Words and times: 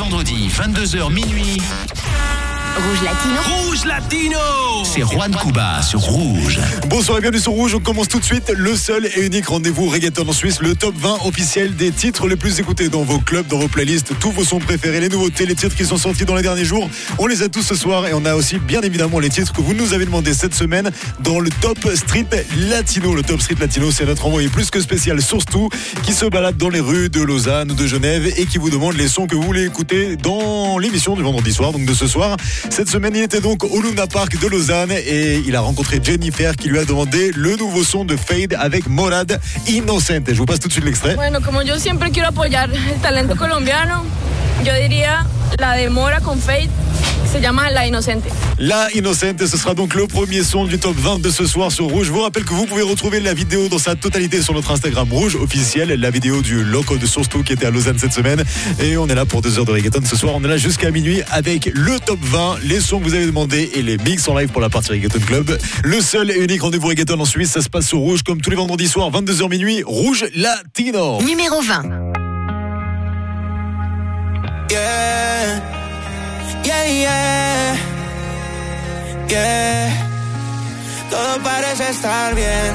vendredis, 0.00 0.48
22h 0.48 1.10
minuit. 1.10 1.60
Rouge 2.76 3.02
Latino. 3.02 3.40
Rouge 3.42 3.84
Latino 3.84 4.38
C'est 4.84 5.00
Juan 5.00 5.34
Cuba 5.34 5.82
sur 5.82 6.00
Rouge. 6.00 6.60
Bonsoir 6.88 7.18
et 7.18 7.20
bienvenue 7.20 7.40
sur 7.40 7.52
Rouge. 7.52 7.74
On 7.74 7.80
commence 7.80 8.08
tout 8.08 8.20
de 8.20 8.24
suite 8.24 8.52
le 8.56 8.76
seul 8.76 9.06
et 9.06 9.26
unique 9.26 9.46
rendez-vous 9.46 9.88
reggaeton 9.88 10.28
en 10.28 10.32
Suisse, 10.32 10.60
le 10.60 10.74
top 10.74 10.94
20 10.96 11.18
officiel 11.24 11.74
des 11.74 11.90
titres 11.90 12.28
les 12.28 12.36
plus 12.36 12.60
écoutés 12.60 12.88
dans 12.88 13.02
vos 13.02 13.18
clubs, 13.18 13.46
dans 13.46 13.58
vos 13.58 13.68
playlists, 13.68 14.12
tous 14.20 14.30
vos 14.30 14.44
sons 14.44 14.58
préférés, 14.58 15.00
les 15.00 15.08
nouveautés, 15.08 15.46
les 15.46 15.54
titres 15.54 15.74
qui 15.74 15.84
sont 15.84 15.96
sortis 15.96 16.24
dans 16.24 16.34
les 16.34 16.42
derniers 16.42 16.64
jours. 16.64 16.88
On 17.18 17.26
les 17.26 17.42
a 17.42 17.48
tous 17.48 17.62
ce 17.62 17.74
soir 17.74 18.06
et 18.06 18.14
on 18.14 18.24
a 18.24 18.34
aussi 18.34 18.58
bien 18.58 18.82
évidemment 18.82 19.18
les 19.18 19.30
titres 19.30 19.52
que 19.52 19.60
vous 19.60 19.74
nous 19.74 19.92
avez 19.92 20.04
demandé 20.04 20.32
cette 20.32 20.54
semaine 20.54 20.90
dans 21.20 21.40
le 21.40 21.50
top 21.60 21.78
street 21.94 22.26
latino. 22.68 23.14
Le 23.14 23.22
top 23.22 23.40
street 23.40 23.56
latino, 23.58 23.90
c'est 23.90 24.06
notre 24.06 24.26
envoyé 24.26 24.48
plus 24.48 24.70
que 24.70 24.80
spécial 24.80 25.20
Source 25.20 25.44
Tout 25.44 25.68
qui 26.02 26.12
se 26.12 26.26
balade 26.26 26.56
dans 26.56 26.68
les 26.68 26.80
rues 26.80 27.08
de 27.08 27.20
Lausanne 27.20 27.72
ou 27.72 27.74
de 27.74 27.86
Genève 27.86 28.26
et 28.36 28.46
qui 28.46 28.58
vous 28.58 28.70
demande 28.70 28.96
les 28.96 29.08
sons 29.08 29.26
que 29.26 29.34
vous 29.34 29.42
voulez 29.42 29.64
écouter 29.64 30.16
dans 30.16 30.78
l'émission 30.78 31.16
du 31.16 31.22
vendredi 31.22 31.52
soir, 31.52 31.72
donc 31.72 31.84
de 31.84 31.94
ce 31.94 32.06
soir. 32.06 32.36
Cette 32.70 32.88
semaine, 32.88 33.14
il 33.16 33.22
était 33.22 33.40
donc 33.40 33.64
au 33.64 33.82
Luna 33.82 34.06
Park 34.06 34.40
de 34.40 34.46
Lausanne 34.46 34.92
et 34.92 35.42
il 35.46 35.54
a 35.56 35.60
rencontré 35.60 36.00
Jennifer 36.02 36.56
qui 36.56 36.68
lui 36.68 36.78
a 36.78 36.84
demandé 36.84 37.30
le 37.34 37.56
nouveau 37.56 37.84
son 37.84 38.04
de 38.04 38.16
Fade 38.16 38.54
avec 38.58 38.88
Morad 38.88 39.40
Innocente. 39.68 40.24
Je 40.28 40.34
vous 40.34 40.46
passe 40.46 40.60
tout 40.60 40.68
de 40.68 40.72
suite 40.72 40.84
l'extrait. 40.84 41.16
Yo 44.64 44.74
diría 44.74 45.26
la 45.58 45.74
de 45.74 45.88
Mora 45.88 46.20
con 46.20 46.38
Fade, 46.38 46.68
se 47.30 47.40
llama 47.40 47.70
La 47.70 47.86
Inocente. 47.86 48.28
La 48.58 48.88
Innocente, 48.94 49.46
ce 49.46 49.56
sera 49.56 49.74
donc 49.74 49.94
le 49.94 50.06
premier 50.06 50.42
son 50.42 50.64
du 50.64 50.78
top 50.78 50.96
20 50.96 51.20
de 51.20 51.30
ce 51.30 51.46
soir 51.46 51.72
sur 51.72 51.86
Rouge. 51.86 52.06
Je 52.06 52.12
vous 52.12 52.20
rappelle 52.20 52.44
que 52.44 52.52
vous 52.52 52.66
pouvez 52.66 52.82
retrouver 52.82 53.20
la 53.20 53.32
vidéo 53.32 53.68
dans 53.68 53.78
sa 53.78 53.94
totalité 53.94 54.42
sur 54.42 54.52
notre 54.52 54.70
Instagram 54.70 55.08
Rouge 55.10 55.36
officiel, 55.36 55.88
la 55.88 56.10
vidéo 56.10 56.42
du 56.42 56.62
loco 56.62 56.96
de 56.96 57.06
Source 57.06 57.28
2 57.28 57.42
qui 57.42 57.52
était 57.52 57.66
à 57.66 57.70
Lausanne 57.70 57.98
cette 57.98 58.12
semaine. 58.12 58.42
Et 58.80 58.96
on 58.96 59.06
est 59.08 59.14
là 59.14 59.24
pour 59.24 59.40
deux 59.40 59.58
heures 59.58 59.64
de 59.64 59.72
reggaeton 59.72 60.04
ce 60.04 60.16
soir. 60.16 60.34
On 60.36 60.44
est 60.44 60.48
là 60.48 60.56
jusqu'à 60.56 60.90
minuit 60.90 61.22
avec 61.30 61.70
le 61.74 61.98
top 62.00 62.18
20, 62.20 62.58
les 62.64 62.80
sons 62.80 62.98
que 62.98 63.04
vous 63.04 63.14
avez 63.14 63.26
demandés 63.26 63.70
et 63.74 63.82
les 63.82 63.96
mix 63.98 64.28
en 64.28 64.36
live 64.36 64.48
pour 64.48 64.60
la 64.60 64.68
partie 64.68 64.90
Reggaeton 64.90 65.20
Club. 65.20 65.58
Le 65.84 66.00
seul 66.00 66.30
et 66.30 66.36
unique 66.36 66.62
rendez-vous 66.62 66.88
reggaeton 66.88 67.18
en 67.18 67.24
Suisse, 67.24 67.50
ça 67.50 67.62
se 67.62 67.68
passe 67.68 67.86
sur 67.86 67.98
Rouge 67.98 68.22
comme 68.22 68.40
tous 68.40 68.50
les 68.50 68.56
vendredis 68.56 68.88
soirs, 68.88 69.10
22h 69.10 69.48
minuit, 69.48 69.82
Rouge 69.84 70.26
Latino. 70.34 71.22
Numéro 71.22 71.60
20. 71.62 72.19
Yeah, 74.70 75.60
yeah, 76.62 76.84
yeah, 76.86 77.76
yeah. 79.26 79.90
Todo 81.10 81.42
parece 81.42 81.90
estar 81.90 82.36
bien, 82.36 82.72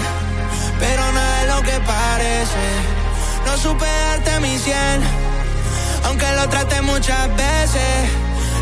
pero 0.78 1.12
nada 1.14 1.42
es 1.42 1.48
lo 1.56 1.62
que 1.62 1.80
parece. 1.88 2.66
No 3.46 3.58
supe 3.58 3.86
darte 3.86 4.42
mi 4.42 4.58
cien, 4.60 5.02
aunque 6.04 6.30
lo 6.34 6.50
traté 6.50 6.82
muchas 6.82 7.34
veces. 7.38 8.10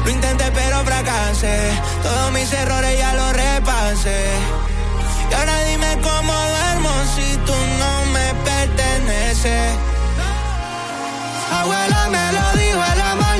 Lo 0.06 0.12
intenté 0.12 0.52
pero 0.52 0.84
fracasé, 0.84 1.72
todos 2.04 2.32
mis 2.34 2.54
errores 2.54 3.00
ya 3.00 3.16
los 3.16 3.34
repasé. 3.34 4.26
Y 5.32 5.34
ahora 5.34 5.60
dime 5.64 5.98
cómo 6.04 6.34
duermo 6.34 6.92
si 7.16 7.36
tú 7.48 7.56
no 7.80 8.06
me 8.14 8.28
perteneces. 8.46 9.76
Abuela 11.52 12.10
me 12.12 12.32
lo 12.32 12.60
dijo, 12.60 12.82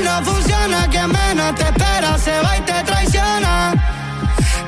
no 0.04 0.22
funciona, 0.22 0.86
quien 0.88 1.10
menos 1.10 1.54
te 1.54 1.62
espera 1.62 2.18
se 2.18 2.38
va 2.40 2.58
y 2.58 2.60
te 2.60 2.82
traiciona. 2.84 3.72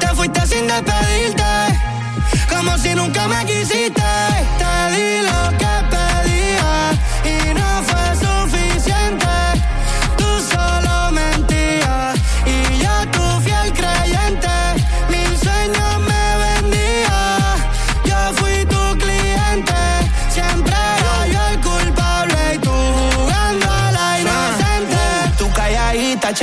Te 0.01 0.09
fuiste 0.09 0.47
sin 0.47 0.67
despedirte, 0.67 1.45
como 2.48 2.77
si 2.78 2.95
nunca 2.95 3.28
me 3.28 3.45
quisiste. 3.45 4.06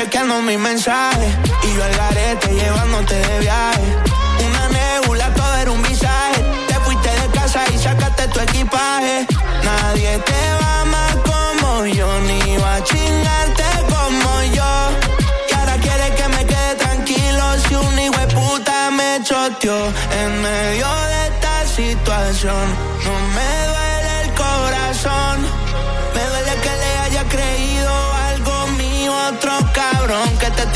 Chequeando 0.03 0.41
mis 0.41 0.59
mensajes 0.59 1.33
y 1.63 1.75
yo 1.75 1.83
al 1.83 1.95
garete 1.95 2.53
llevándote 2.53 3.15
de 3.15 3.39
viaje. 3.39 3.81
Una 4.45 4.67
nebula, 4.67 5.33
todo 5.33 5.55
era 5.55 5.71
un 5.71 5.81
visaje. 5.81 6.43
Te 6.67 6.73
fuiste 6.81 7.09
de 7.09 7.27
casa 7.31 7.63
y 7.73 7.77
sacaste 7.77 8.27
tu 8.27 8.39
equipaje. 8.41 9.25
Nadie 9.63 10.17
te 10.17 10.41
va 10.59 10.81
amar 10.81 11.13
como 11.23 11.85
yo, 11.85 12.07
ni 12.21 12.57
va 12.57 12.75
a 12.75 12.83
chingarte 12.83 13.63
como 13.93 14.31
yo. 14.57 14.71
Y 15.49 15.53
ahora 15.53 15.77
quieres 15.77 16.11
que 16.17 16.27
me 16.27 16.45
quede 16.45 16.75
tranquilo 16.75 17.43
si 17.65 17.75
un 17.75 17.99
hijo 17.99 18.17
de 18.17 18.27
puta 18.27 18.91
me 18.91 19.23
choteó 19.23 19.87
en 20.19 20.41
medio 20.41 20.87
de 21.11 21.27
esta 21.27 21.65
situación. 21.65 22.92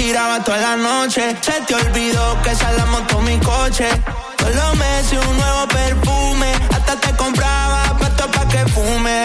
Tiraba 0.07 0.41
toda 0.41 0.57
la 0.57 0.75
noche. 0.77 1.35
Se 1.41 1.59
te 1.67 1.75
olvidó 1.75 2.41
que 2.41 2.51
esa 2.51 2.71
la 2.71 2.85
montó 2.85 3.19
mi 3.19 3.37
coche. 3.39 3.89
Todos 4.37 4.55
los 4.55 4.75
meses 4.77 5.19
un 5.27 5.35
nuevo 5.37 5.67
perfume, 5.67 6.49
hasta 6.75 6.95
te 6.95 7.11
compraba 7.17 7.81
pato 7.99 8.25
pa' 8.31 8.47
que 8.47 8.63
fume, 8.73 9.17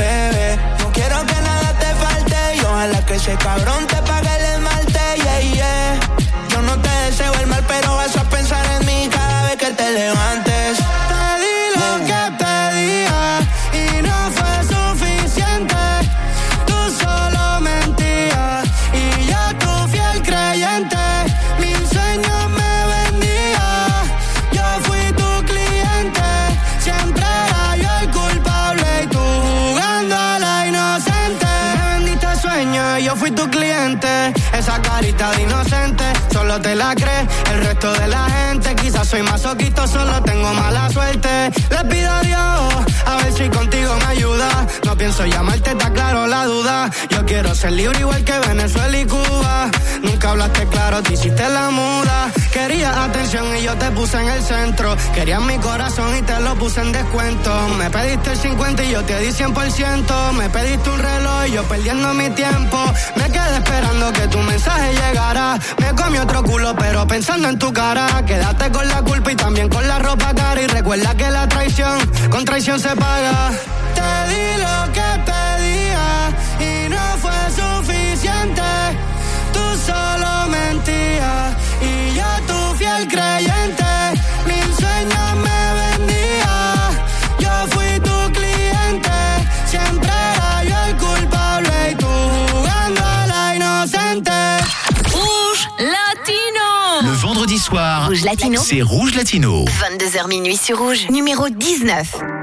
bebé. 0.00 0.58
No 0.78 0.86
quiero 0.92 1.18
que 1.26 1.38
nada 1.48 1.68
te 1.82 1.90
falte 2.02 2.56
y 2.56 2.60
ojalá 2.60 3.04
que 3.04 3.14
ese 3.16 3.34
cabrón 3.36 3.86
te 3.86 3.96
pague 4.08 4.32
el 4.38 4.44
esmalte, 4.54 5.04
yeah, 5.24 5.40
yeah. 5.56 6.00
Yo 6.48 6.62
no 6.62 6.74
te 6.84 6.92
deseo 7.04 7.34
el 7.34 7.46
mal, 7.46 7.64
pero 7.68 7.96
vas 7.96 8.16
a 8.16 8.24
pensar 8.24 8.64
en 8.76 8.86
mí 8.86 9.10
cada 9.12 9.42
vez 9.42 9.56
que 9.56 9.70
te 9.72 9.90
levantes. 9.90 10.49
De 37.88 38.08
la 38.08 38.28
gente, 38.28 38.74
quizás 38.74 39.08
soy 39.08 39.22
masoquito, 39.22 39.86
solo 39.86 40.22
tengo 40.22 40.52
mala 40.52 40.90
suerte. 40.90 41.50
Le 41.70 41.84
pido 41.88 42.10
a 42.10 42.20
Dios, 42.20 42.74
a 43.06 43.16
ver 43.16 43.32
si 43.32 43.48
contigo 43.48 43.94
me 43.96 44.04
ayuda. 44.04 44.49
Pienso 45.00 45.24
llamarte, 45.24 45.70
está 45.70 45.90
claro 45.94 46.26
la 46.26 46.44
duda. 46.44 46.90
Yo 47.08 47.24
quiero 47.24 47.54
ser 47.54 47.72
libre 47.72 48.00
igual 48.00 48.22
que 48.22 48.38
Venezuela 48.38 48.98
y 48.98 49.06
Cuba. 49.06 49.70
Nunca 50.02 50.28
hablaste 50.28 50.66
claro, 50.66 51.02
te 51.02 51.14
hiciste 51.14 51.48
la 51.48 51.70
muda. 51.70 52.30
Querías 52.52 52.94
atención 52.94 53.46
y 53.56 53.62
yo 53.62 53.74
te 53.76 53.90
puse 53.92 54.20
en 54.20 54.28
el 54.28 54.42
centro. 54.42 54.94
Querías 55.14 55.40
mi 55.40 55.56
corazón 55.56 56.14
y 56.18 56.20
te 56.20 56.38
lo 56.40 56.54
puse 56.56 56.82
en 56.82 56.92
descuento. 56.92 57.50
Me 57.78 57.88
pediste 57.88 58.32
el 58.32 58.36
50 58.36 58.84
y 58.84 58.90
yo 58.90 59.02
te 59.04 59.18
di 59.20 59.28
100%. 59.28 60.32
Me 60.32 60.50
pediste 60.50 60.90
un 60.90 60.98
reloj 60.98 61.46
y 61.48 61.52
yo 61.52 61.62
perdiendo 61.62 62.12
mi 62.12 62.28
tiempo. 62.28 62.76
Me 63.16 63.24
quedé 63.24 63.56
esperando 63.56 64.12
que 64.12 64.28
tu 64.28 64.38
mensaje 64.40 64.92
llegara. 64.92 65.58
Me 65.78 65.94
comí 65.94 66.18
otro 66.18 66.42
culo, 66.42 66.76
pero 66.76 67.06
pensando 67.06 67.48
en 67.48 67.58
tu 67.58 67.72
cara. 67.72 68.22
Quédate 68.26 68.70
con 68.70 68.86
la 68.86 69.00
culpa 69.00 69.32
y 69.32 69.36
también 69.36 69.70
con 69.70 69.88
la 69.88 69.98
ropa 69.98 70.34
cara. 70.34 70.60
Y 70.60 70.66
recuerda 70.66 71.14
que 71.14 71.30
la 71.30 71.48
traición, 71.48 71.98
con 72.28 72.44
traición 72.44 72.78
se 72.78 72.94
paga. 72.96 73.50
soir, 97.60 98.06
Rouge 98.06 98.24
Latino. 98.24 98.60
C'est 98.64 98.82
Rouge 98.82 99.14
Latino. 99.14 99.64
22h 99.64 100.28
minuit 100.28 100.56
sur 100.56 100.78
Rouge, 100.78 101.08
numéro 101.10 101.48
19. 101.48 102.39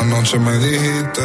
Anoche 0.00 0.38
me 0.38 0.58
dijiste, 0.58 1.22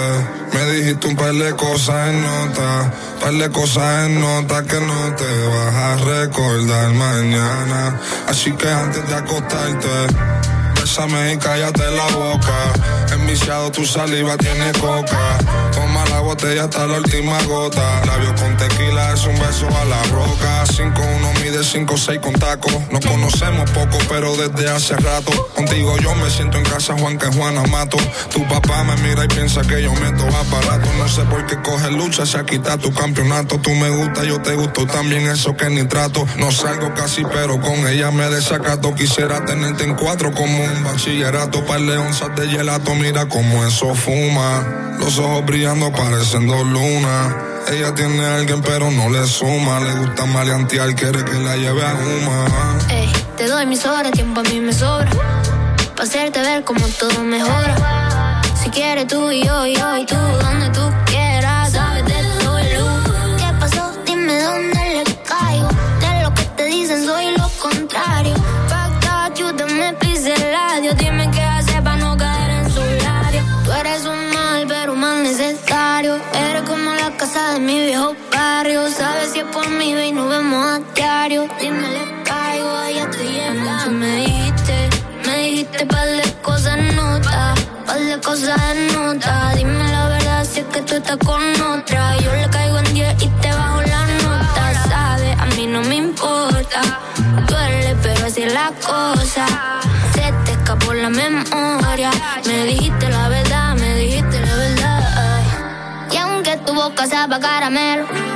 me 0.54 0.72
dijiste 0.72 1.07
un 1.07 1.16
par 1.16 1.34
de 1.34 1.54
cosas 1.56 2.10
en 2.10 2.22
nota, 2.22 2.92
par 3.19 3.34
de 3.34 3.50
cosas 3.50 4.06
en 4.07 4.22
nota 4.22 4.63
que 4.63 4.80
no 4.80 5.16
te 5.16 5.48
vas 5.48 5.75
a 5.75 5.96
recordar 5.98 6.94
mañana. 6.94 8.00
Así 8.28 8.51
que 8.54 8.69
antes 8.69 9.07
de 9.07 9.16
acostarte, 9.16 9.88
bésame 10.80 11.34
y 11.34 11.38
cállate 11.38 11.84
la 11.92 12.07
boca. 12.16 12.99
Enviciado 13.12 13.72
tu 13.72 13.86
saliva 13.86 14.38
tiene 14.38 14.72
coca. 14.74 15.38
Toma 15.74 16.06
la 16.06 16.20
botella 16.20 16.64
hasta 16.66 16.86
la 16.86 16.98
última 16.98 17.42
gota. 17.44 18.06
Labios 18.06 18.40
con 18.40 18.56
tequila 18.58 19.14
es 19.14 19.26
un 19.26 19.40
beso 19.40 19.68
a 19.68 19.86
la 19.86 20.02
roca. 20.04 20.64
5-1 20.66 21.44
mide 21.44 21.60
5-6 21.60 22.20
con 22.20 22.34
taco. 22.34 22.70
Nos 22.92 23.06
conocemos 23.06 23.70
poco, 23.72 23.98
pero 24.10 24.36
desde 24.36 24.70
hace 24.70 24.96
rato. 24.96 25.32
Contigo 25.56 25.98
yo 25.98 26.14
me 26.16 26.30
siento 26.30 26.58
en 26.58 26.64
casa, 26.66 26.96
Juan 26.98 27.18
que 27.18 27.28
Juana 27.28 27.64
mato. 27.64 27.98
Tu 28.32 28.48
papá 28.48 28.84
me 28.84 28.96
mira 28.98 29.26
y 29.26 29.28
piensa 29.28 29.62
que 29.62 29.82
yo 29.82 29.92
meto 29.94 30.24
aparato. 30.28 30.90
No 30.98 31.08
sé 31.08 31.24
por 31.24 31.46
qué 31.46 31.62
coge 31.62 31.92
lucha, 31.92 32.26
se 32.26 32.44
quita 32.46 32.78
tu 32.78 32.94
campeonato. 32.94 33.58
Tú 33.60 33.72
me 33.72 33.90
gusta, 33.90 34.24
yo 34.24 34.42
te 34.42 34.54
gusto 34.56 34.86
también, 34.86 35.28
eso 35.28 35.56
que 35.56 35.70
ni 35.70 35.84
trato. 35.86 36.26
No 36.38 36.52
salgo 36.52 36.94
casi, 36.94 37.24
pero 37.24 37.60
con 37.60 37.88
ella 37.88 38.12
me 38.12 38.30
desacato. 38.30 38.94
Quisiera 38.94 39.44
tenerte 39.46 39.84
en 39.84 39.96
cuatro 39.96 40.32
como 40.32 40.64
un 40.64 40.84
bachillerato. 40.84 41.66
Par 41.66 41.82
de 41.82 41.98
onzas 41.98 42.36
de 42.36 42.48
gelato, 42.48 42.96
mira 43.00 43.28
cómo 43.28 43.66
eso 43.66 43.96
fuma. 43.96 44.96
Los 45.00 45.18
ojos 45.18 45.46
brillando 45.46 45.92
parecen 45.92 46.48
dos 46.48 46.66
lunas. 46.68 47.36
Ella 47.72 47.94
tiene 47.94 48.25
a 48.25 48.36
alguien 48.36 48.62
pero 48.62 48.92
no 48.92 49.10
le 49.10 49.25
suma. 49.25 49.80
Le 49.80 49.94
gusta 49.94 50.25
maleantear, 50.25 50.94
quiere 50.96 51.24
que 51.24 51.34
la 51.34 51.56
lleve 51.56 51.84
a 51.84 51.92
Juma. 51.92 52.78
Ey, 52.90 53.12
te 53.38 53.48
doy 53.48 53.66
mis 53.66 53.86
horas, 53.86 54.12
tiempo 54.12 54.42
a 54.42 54.44
mí 54.44 54.60
me 54.60 54.74
sobra. 54.74 55.10
Pa' 55.96 56.04
hacerte 56.04 56.42
ver 56.42 56.63
cómo 56.63 56.86
todo 57.00 57.24
mejora. 57.24 58.42
Si 58.62 58.69
quieres 58.69 59.07
tú 59.07 59.31
y 59.31 59.46
yo 59.46 59.66
yo 59.66 59.98
y 59.98 60.06
tú, 60.06 60.16
donde 60.16 60.69
tú 60.69 60.88
Por 79.54 79.68
ve 79.69 80.07
y 80.07 80.12
nos 80.12 80.30
vemos 80.30 80.66
a 80.66 80.80
diario. 80.94 81.48
Dime, 81.60 81.88
le 81.90 82.24
caigo, 82.24 82.90
ya 82.94 83.04
estoy 83.10 83.28
llegando. 83.28 83.92
Me 83.92 84.16
dijiste, 84.18 84.90
me 85.25 85.38
dijiste 85.40 85.86
par 85.88 86.07
de 86.07 86.34
cosas 86.42 86.78
nota. 86.94 87.56
Par 87.86 88.00
de 88.00 88.19
cosas 88.19 88.60
nota. 88.94 89.54
Dime 89.56 89.92
la 89.92 90.10
verdad 90.10 90.46
si 90.46 90.60
es 90.60 90.66
que 90.68 90.81
tú 90.81 90.96
estás 90.96 91.18
con 91.18 91.42
otra. 91.62 92.18
Yo 92.18 92.31
le 92.31 92.50
caigo 92.50 92.78
en 92.78 92.94
10 92.94 93.24
y 93.24 93.28
te 93.42 93.51
bajo 93.51 93.81
la 93.81 94.06
nota. 94.24 94.74
Sabes, 94.88 95.40
a 95.40 95.46
mí 95.56 95.66
no 95.68 95.81
me 95.81 95.96
importa. 95.96 96.81
Duele, 97.48 97.96
pero 98.04 98.25
así 98.28 98.44
es 98.44 98.54
la 98.54 98.72
cosa. 98.86 99.46
Se 100.13 100.31
te 100.46 100.51
escapó 100.51 100.94
la 100.94 101.10
memoria. 101.10 102.12
Me 102.46 102.66
dijiste 102.66 103.10
la 103.10 103.30
verdad, 103.30 103.75
me 103.75 103.96
dijiste 103.96 104.40
la 104.42 104.56
verdad. 104.56 105.42
Y 106.12 106.18
aunque 106.18 106.57
tu 106.57 106.74
boca 106.74 107.07
sabe 107.07 107.40
caramelo. 107.40 108.29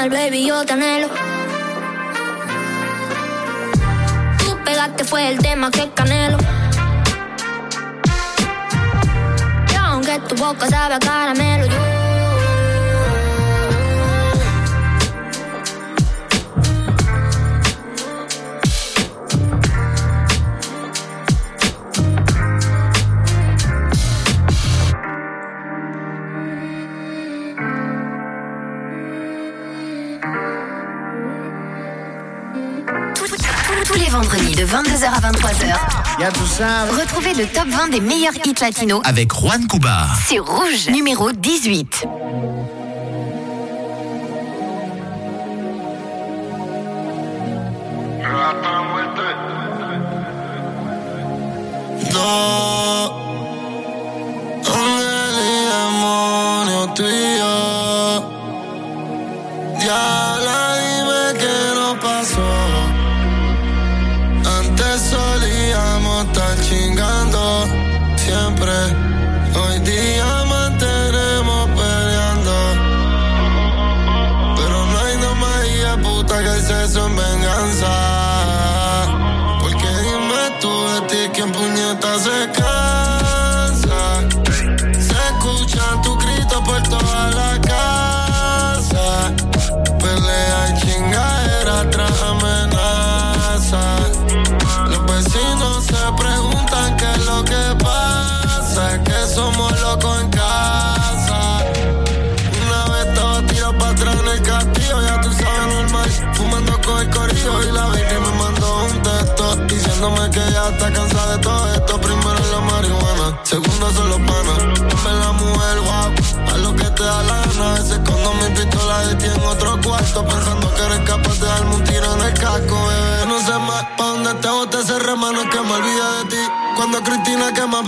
Mal, 0.00 0.08
baby, 0.08 0.46
yo 0.46 0.64
te 0.64 0.72
anhelo. 0.72 1.08
Tú 4.38 4.58
pegaste 4.64 5.04
fue 5.04 5.28
el 5.28 5.38
tema 5.38 5.70
que 5.70 5.90
canelo. 5.90 6.38
Y 9.70 9.74
aunque 9.76 10.18
tu 10.20 10.36
boca 10.36 10.66
sabe 10.68 10.94
a 10.94 10.98
caramelo. 10.98 11.89
22h 34.70 35.04
à 35.04 35.32
23h. 35.32 37.00
Retrouvez 37.00 37.34
le 37.34 37.46
top 37.46 37.66
20 37.66 37.88
des 37.88 38.00
meilleurs 38.00 38.34
hits 38.44 38.54
latinos 38.60 39.00
Avec 39.04 39.32
Juan 39.34 39.66
Cuba. 39.66 40.06
sur 40.28 40.46
Rouge, 40.46 40.88
numéro 40.92 41.32
18. 41.32 42.06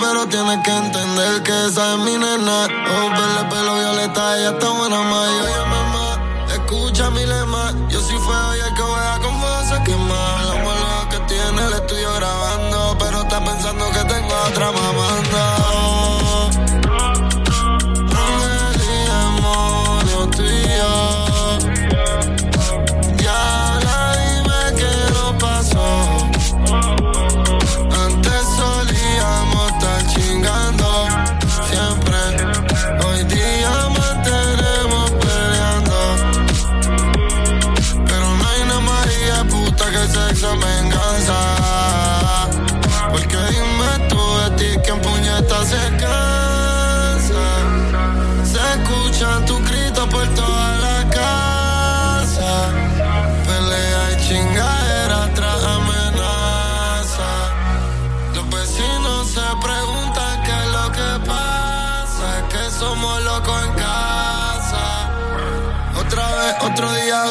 Pero 0.01 0.27
tienes 0.27 0.59
que 0.65 0.71
entender 0.71 1.43
que 1.43 1.67
esa 1.67 1.93
es 1.93 1.99
mi 1.99 2.17
nena. 2.17 2.67
Oh, 2.67 3.49
pelo 3.51 3.75
violeta, 3.75 4.39
ella 4.39 4.51
está 4.51 4.71
buena 4.71 5.03
más. 5.03 5.72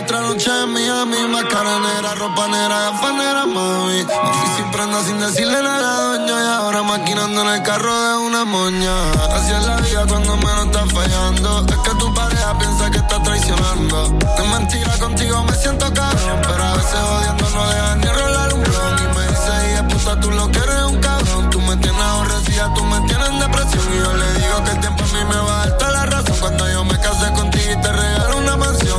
Otra 0.03 0.21
noche 0.21 0.49
en 0.63 0.73
Miami. 0.73 1.17
Cara 1.49 1.79
negra, 1.79 2.15
ropa 2.15 2.47
negra, 2.47 2.91
gafas 2.91 3.13
negras, 3.13 3.47
mami. 3.47 4.03
Fui 4.03 4.47
sin 4.55 4.71
prenda, 4.71 5.03
sin 5.03 5.19
decirle 5.19 5.61
nada 5.61 6.13
a 6.13 6.17
dueño. 6.17 6.39
Y 6.39 6.47
ahora 6.47 6.83
maquinando 6.83 7.41
en 7.41 7.47
el 7.47 7.63
carro 7.63 7.93
de 7.93 8.17
una 8.17 8.45
moña. 8.45 9.11
Así 9.35 9.51
es 9.51 9.65
la 9.65 9.77
vida 9.77 10.05
cuando 10.07 10.37
menos 10.37 10.65
está 10.65 10.85
fallando. 10.87 11.65
Es 11.67 11.77
que 11.77 11.95
tu 11.99 12.13
pareja 12.13 12.57
piensa 12.57 12.91
que 12.91 12.97
está 12.97 13.21
traicionando. 13.21 14.19
Es 14.37 14.47
mentira, 14.49 14.97
contigo 14.97 15.43
me 15.43 15.55
siento 15.55 15.85
cabrón. 15.93 16.41
Pero 16.41 16.63
a 16.63 16.73
veces 16.73 16.99
odiando 17.15 17.49
no 17.49 17.69
dejas 17.69 17.97
ni 17.97 18.07
rolar 18.07 18.53
un 18.53 18.63
blon. 18.63 18.97
Y 18.99 19.17
me 19.17 19.27
dice, 19.27 19.51
y 19.79 19.93
puta, 19.93 20.19
tú 20.19 20.31
lo 20.31 20.51
que 20.51 20.59
eres 20.59 20.83
un 20.83 20.97
cabrón. 20.99 21.49
Tú 21.49 21.61
me 21.61 21.75
tienes 21.77 22.01
aborrecida, 22.01 22.73
tú 22.73 22.83
me 22.85 22.99
tienes 23.07 23.29
en 23.29 23.39
depresión. 23.39 23.83
Y 23.93 23.97
yo 23.97 24.13
le 24.13 24.33
digo 24.39 24.63
que 24.63 24.71
el 24.71 24.79
tiempo 24.79 25.03
a 25.03 25.07
mí 25.07 25.25
me 25.25 25.35
va 25.35 25.61
a 25.61 25.65
dar 25.67 25.77
toda 25.77 25.91
la 25.91 26.05
razón. 26.05 26.35
Cuando 26.39 26.71
yo 26.71 26.85
me 26.85 26.97
casé 26.99 27.31
contigo 27.33 27.71
y 27.71 27.81
te 27.81 27.91
regalo 27.91 28.37
una 28.37 28.57
mansión. 28.57 28.90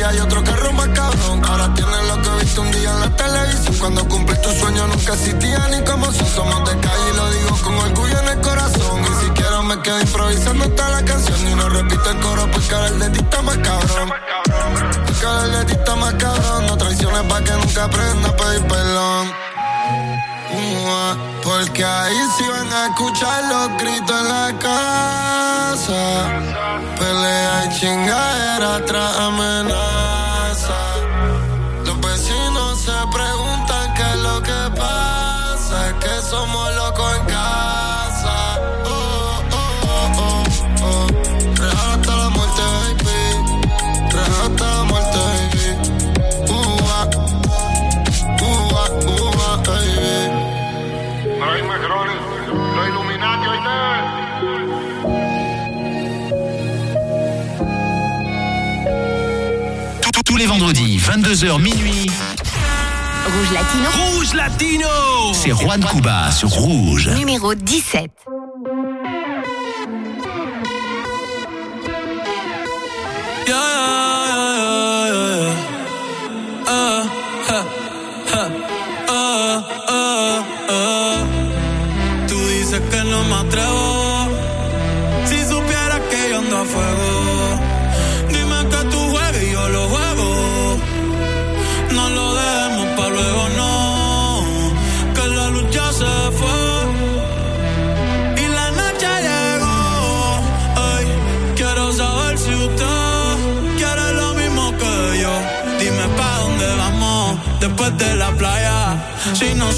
Y 0.00 0.18
otro 0.18 0.42
carro 0.42 0.72
más 0.72 0.88
cabrón. 0.88 1.44
Ahora 1.44 1.72
tienes 1.74 2.02
lo 2.08 2.22
que 2.22 2.30
viste 2.40 2.60
un 2.60 2.72
día 2.72 2.90
en 2.90 3.00
la 3.00 3.16
televisión. 3.16 3.74
Cuando 3.78 4.08
cumplís 4.08 4.40
tu 4.40 4.50
sueño 4.52 4.86
nunca 4.86 5.12
existía 5.12 5.68
ni 5.68 5.84
como 5.84 6.10
si 6.10 6.24
somos 6.34 6.58
de 6.68 6.80
calle. 6.80 7.10
Y 7.12 7.16
lo 7.16 7.30
digo 7.30 7.56
con 7.62 7.74
orgullo 7.76 8.18
en 8.20 8.28
el 8.28 8.40
corazón. 8.40 9.02
Y 9.02 9.24
si 9.24 9.30
quiero 9.32 9.62
me 9.62 9.80
quedo 9.82 10.00
improvisando 10.00 10.70
toda 10.70 10.88
la 10.88 11.04
canción. 11.04 11.48
Y 11.48 11.54
no 11.54 11.68
repito 11.68 12.10
el 12.10 12.18
coro 12.20 12.50
porque 12.50 12.74
ahora 12.74 12.88
el 12.88 12.98
de 12.98 13.10
ti 13.10 13.20
está 13.20 13.42
más 13.42 13.58
cabrón. 13.58 14.12
Porque 15.06 15.26
ahora 15.26 15.44
el 15.44 15.52
de 15.52 15.64
ti 15.66 15.72
está 15.72 15.96
más 15.96 16.14
cabrón. 16.14 16.66
No 16.66 16.76
traiciones 16.78 17.22
pa' 17.24 17.40
que 17.42 17.52
nunca 17.52 17.84
aprenda 17.84 18.28
a 18.28 18.36
pedir 18.36 18.66
perdón. 18.66 19.32
Porque 21.44 21.84
ahí 21.84 22.16
sí 22.38 22.44
van 22.48 22.72
a 22.72 22.86
escuchar 22.86 23.44
los 23.44 23.68
gritos 23.82 24.20
en 24.20 24.28
la 24.28 24.58
casa. 24.58 26.00
Pelea 26.98 27.64
y 27.66 27.80
chingadera 27.80 28.84
tras 28.86 29.16
amenaza. 29.18 29.89
22h 61.40 61.62
minuit, 61.62 62.06
Rouge 63.24 63.52
Latino, 63.54 63.88
Rouge 63.96 64.34
Latino 64.34 64.88
C'est 65.32 65.52
Juan 65.52 65.82
Cuba 65.82 66.30
sur 66.30 66.50
Rouge. 66.50 67.08
numéro 67.16 67.54
17. 67.54 68.10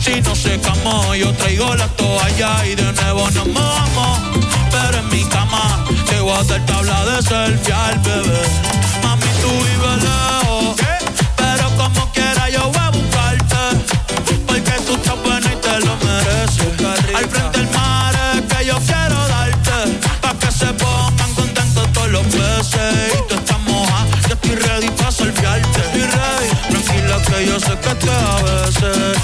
Si 0.00 0.20
no 0.22 0.34
secamos, 0.34 1.16
yo 1.16 1.32
traigo 1.34 1.72
la 1.76 1.86
toalla 1.88 2.66
y 2.66 2.74
de 2.74 2.92
nuevo 2.92 3.30
nos 3.30 3.46
mojamos. 3.46 4.18
Pero 4.72 4.98
en 4.98 5.08
mi 5.08 5.22
cama 5.24 5.84
te 6.08 6.18
voy 6.18 6.32
a 6.36 6.42
dar 6.42 6.66
tabla 6.66 7.04
de 7.04 7.22
selfie 7.22 7.72
al 7.72 7.98
bebé. 8.00 8.42
Mami, 9.04 9.26
tú 9.40 9.48
vives 9.48 10.02
lejos, 10.02 10.39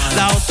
veces. 0.05 0.46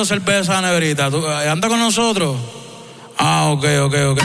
Cogiendo 0.00 0.04
cerveza 0.04 0.58
a 0.58 0.62
la 0.62 0.68
neverita. 0.68 1.08
Eh, 1.08 1.48
¿Anda 1.48 1.68
con 1.68 1.78
nosotros? 1.78 2.36
Ah, 3.18 3.46
ok, 3.50 3.64
ok, 3.82 3.94
ok. 4.10 4.20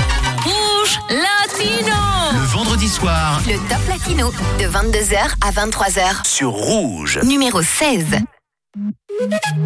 Rouge 0.46 1.00
Latino. 1.10 2.32
Le 2.32 2.58
vendredi 2.58 2.88
soir. 2.88 3.42
Le 3.46 3.58
Top 3.70 3.88
Latino 3.88 4.32
de 4.58 4.68
22h 4.68 5.18
à 5.42 5.52
23h. 5.52 6.26
Sur 6.26 6.52
Rouge. 6.52 7.20
Numéro 7.24 7.62
16. 7.62 8.24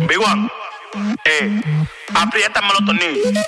Big 0.08 0.20
One, 0.20 0.50
eh, 1.26 1.62
apriétame 2.14 2.68
los 2.70 2.86
tornillos. 2.86 3.44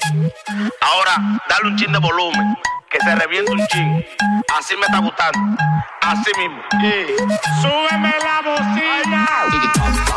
Ahora, 0.82 1.40
dale 1.50 1.68
un 1.68 1.78
chin 1.78 1.92
de 1.92 2.00
volumen, 2.00 2.58
que 2.90 3.00
se 3.00 3.16
reviente 3.16 3.52
un 3.52 3.66
chin. 3.68 4.06
Así 4.58 4.76
me 4.76 4.86
está 4.88 5.00
gustando, 5.00 5.40
así 6.02 6.32
mismo. 6.38 6.62
Eh, 6.84 7.16
súbeme 7.62 8.14
la 8.24 8.42
bocina. 8.42 10.11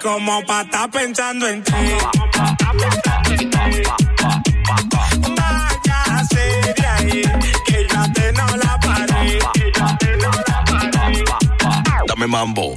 Como 0.00 0.44
para 0.44 0.62
estar 0.62 0.90
pensando 0.90 1.48
en 1.48 1.62
ti. 1.62 1.72
Váyase 5.36 6.74
de 6.76 6.86
ahí, 6.86 7.22
que 7.66 7.86
ya 7.90 8.12
te 8.12 8.32
no 8.32 8.46
la 8.56 8.78
paré. 8.80 9.38
Que 9.54 9.72
ya 9.76 9.96
te 9.98 10.16
no 10.16 10.30
la 10.30 10.64
paré. 10.64 11.24
Dame 12.06 12.26
mambo. 12.26 12.76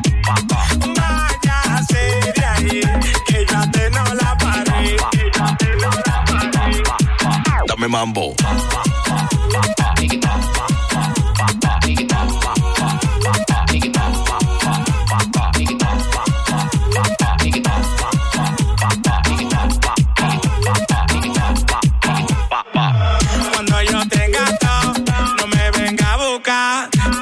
Que 3.61 3.67
ya 3.67 3.71
te 3.71 3.89
no 3.91 4.03
la 4.15 4.37
paré. 4.37 4.97
Que 5.11 5.31
ya 5.33 5.57
te 5.57 5.75
no 5.75 5.89
la 5.89 6.25
paré. 6.25 6.83
Dame 7.67 7.87
mambo. 7.87 8.35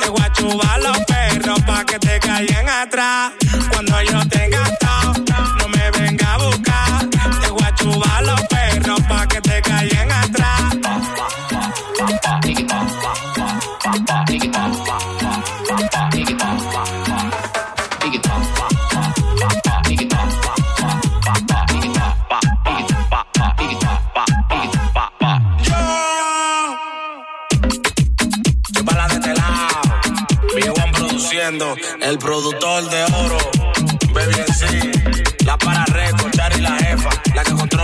Te 0.02 0.10
voy 0.10 0.22
a 0.22 0.32
chubar 0.32 0.80
los 0.82 0.98
perros 1.06 1.62
pa' 1.64 1.84
que 1.86 2.00
te 2.00 2.20
caigan 2.20 2.68
atrás. 2.70 3.34
Cuando 3.72 4.02
yo 4.02 4.28
tenga 4.28 4.64
El 32.02 32.18
productor 32.18 32.90
de 32.90 33.04
oro. 33.16 33.38
Baby 34.14 34.36
sí. 34.54 34.92
La 35.46 35.58
para 35.58 35.86
récord, 35.86 36.32
Chari 36.32 36.62
la 36.62 36.78
jefa. 36.78 37.10
La 37.36 37.44
que 37.44 37.52
controla 37.52 37.79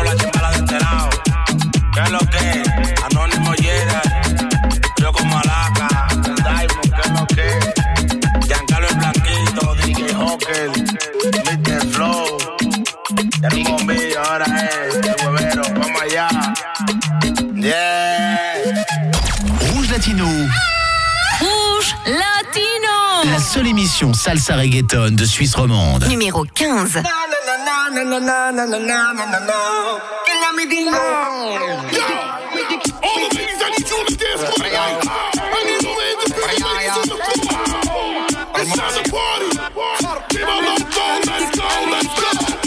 salsa 24.36 24.58
reggaeton 24.58 25.16
de 25.16 25.26
Suisse 25.26 25.56
romande. 25.56 26.08
Numéro 26.10 26.44
15. 26.44 27.04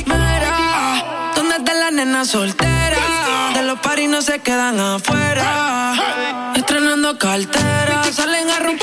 Mira, 0.07 1.33
¿dónde 1.35 1.57
está 1.57 1.74
la 1.74 1.90
nena 1.90 2.24
soltera? 2.24 3.52
De 3.54 3.62
los 3.62 3.78
paris 3.81 4.09
no 4.09 4.22
se 4.22 4.40
quedan 4.40 4.81
afuera. 4.81 5.94
Estrenando 6.54 7.18
cartera, 7.18 8.04
salen 8.12 8.50
a 8.50 8.59
romper 8.61 8.77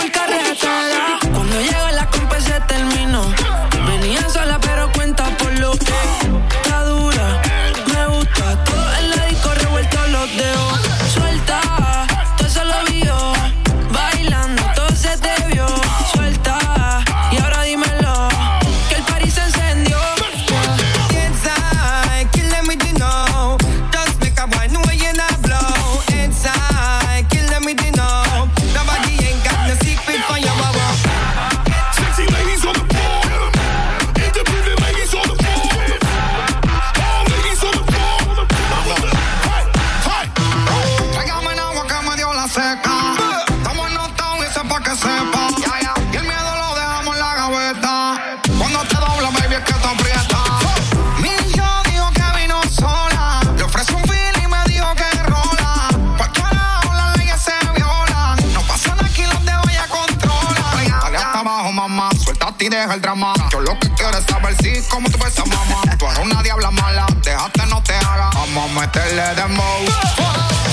Yo 63.51 63.59
lo 63.61 63.79
que 63.79 63.89
quiero 63.91 64.17
es 64.17 64.25
saber 64.25 64.55
si, 64.61 64.87
como 64.89 65.09
tú 65.09 65.17
ves 65.23 65.37
a 65.39 65.45
mamá. 65.45 65.81
Tú 65.97 66.05
eres 66.05 66.19
una 66.19 66.43
diabla 66.43 66.71
mala. 66.71 67.05
Déjate, 67.23 67.65
no 67.67 67.81
te 67.81 67.95
hagas. 67.95 68.33
Vamos 68.33 68.69
a 68.69 68.79
meterle 68.81 69.35
de 69.35 69.47
mouse. 69.47 69.93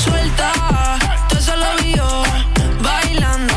Suelta, 0.05 0.53
todo 1.29 1.39
eso 1.39 1.57
lo 1.57 1.77
vio. 1.83 2.23
Bailando, 2.83 3.55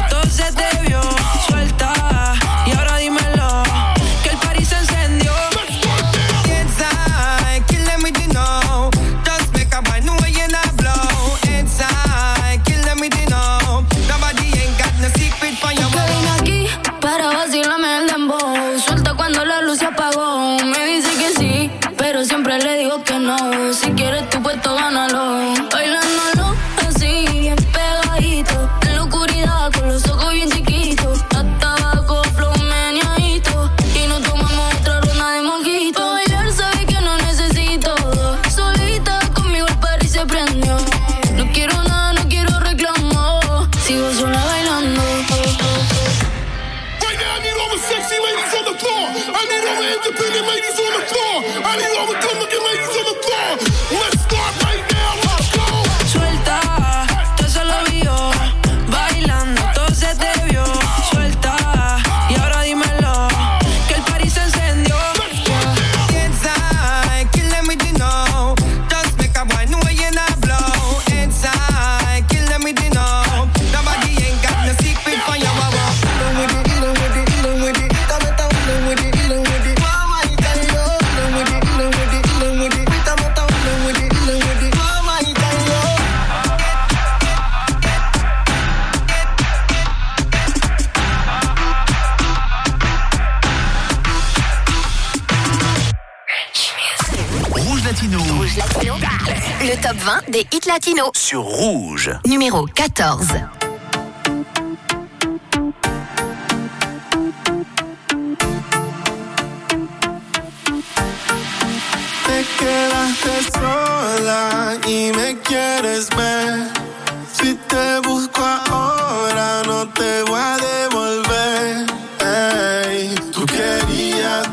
Sur 101.15 101.41
Rouge. 101.41 102.12
Numéro 102.28 102.67
14. 102.67 103.64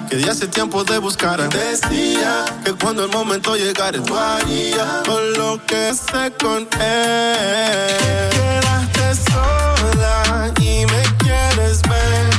Que 0.08 0.20
ya 0.20 0.32
hace 0.32 0.46
tiempo 0.46 0.84
de 0.84 0.98
buscar. 0.98 1.40
Decía 1.48 2.44
que 2.64 2.72
cuando 2.72 3.04
el 3.04 3.10
momento 3.10 3.56
llegara, 3.56 4.02
tú 4.02 4.16
harías 4.16 5.02
con 5.06 5.32
lo 5.34 5.60
que 5.66 5.92
sé 5.94 6.32
con 6.40 6.68
él. 6.80 8.30
Quedaste 8.30 9.30
sola 9.30 10.52
y 10.60 10.84
me 10.86 11.02
quieres 11.18 11.82
ver. 11.82 12.30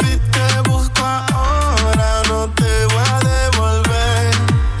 Si 0.00 0.16
te 0.16 0.70
busco 0.70 1.02
ahora, 1.02 2.22
no 2.28 2.48
te 2.54 2.86
voy 2.86 3.04
a 3.10 3.18
devolver. 3.30 4.30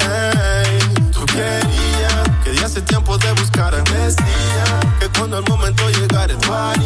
Ey, 0.00 0.78
tú 1.12 1.24
querías 1.26 2.28
que 2.44 2.54
ya 2.56 2.66
hace 2.66 2.82
tiempo 2.82 3.18
de 3.18 3.32
buscar. 3.32 3.72
Decía 3.84 4.80
que 5.00 5.08
cuando 5.18 5.38
el 5.38 5.44
momento 5.48 5.88
llegara, 5.90 6.36
tú 6.38 6.52
harías 6.52 6.79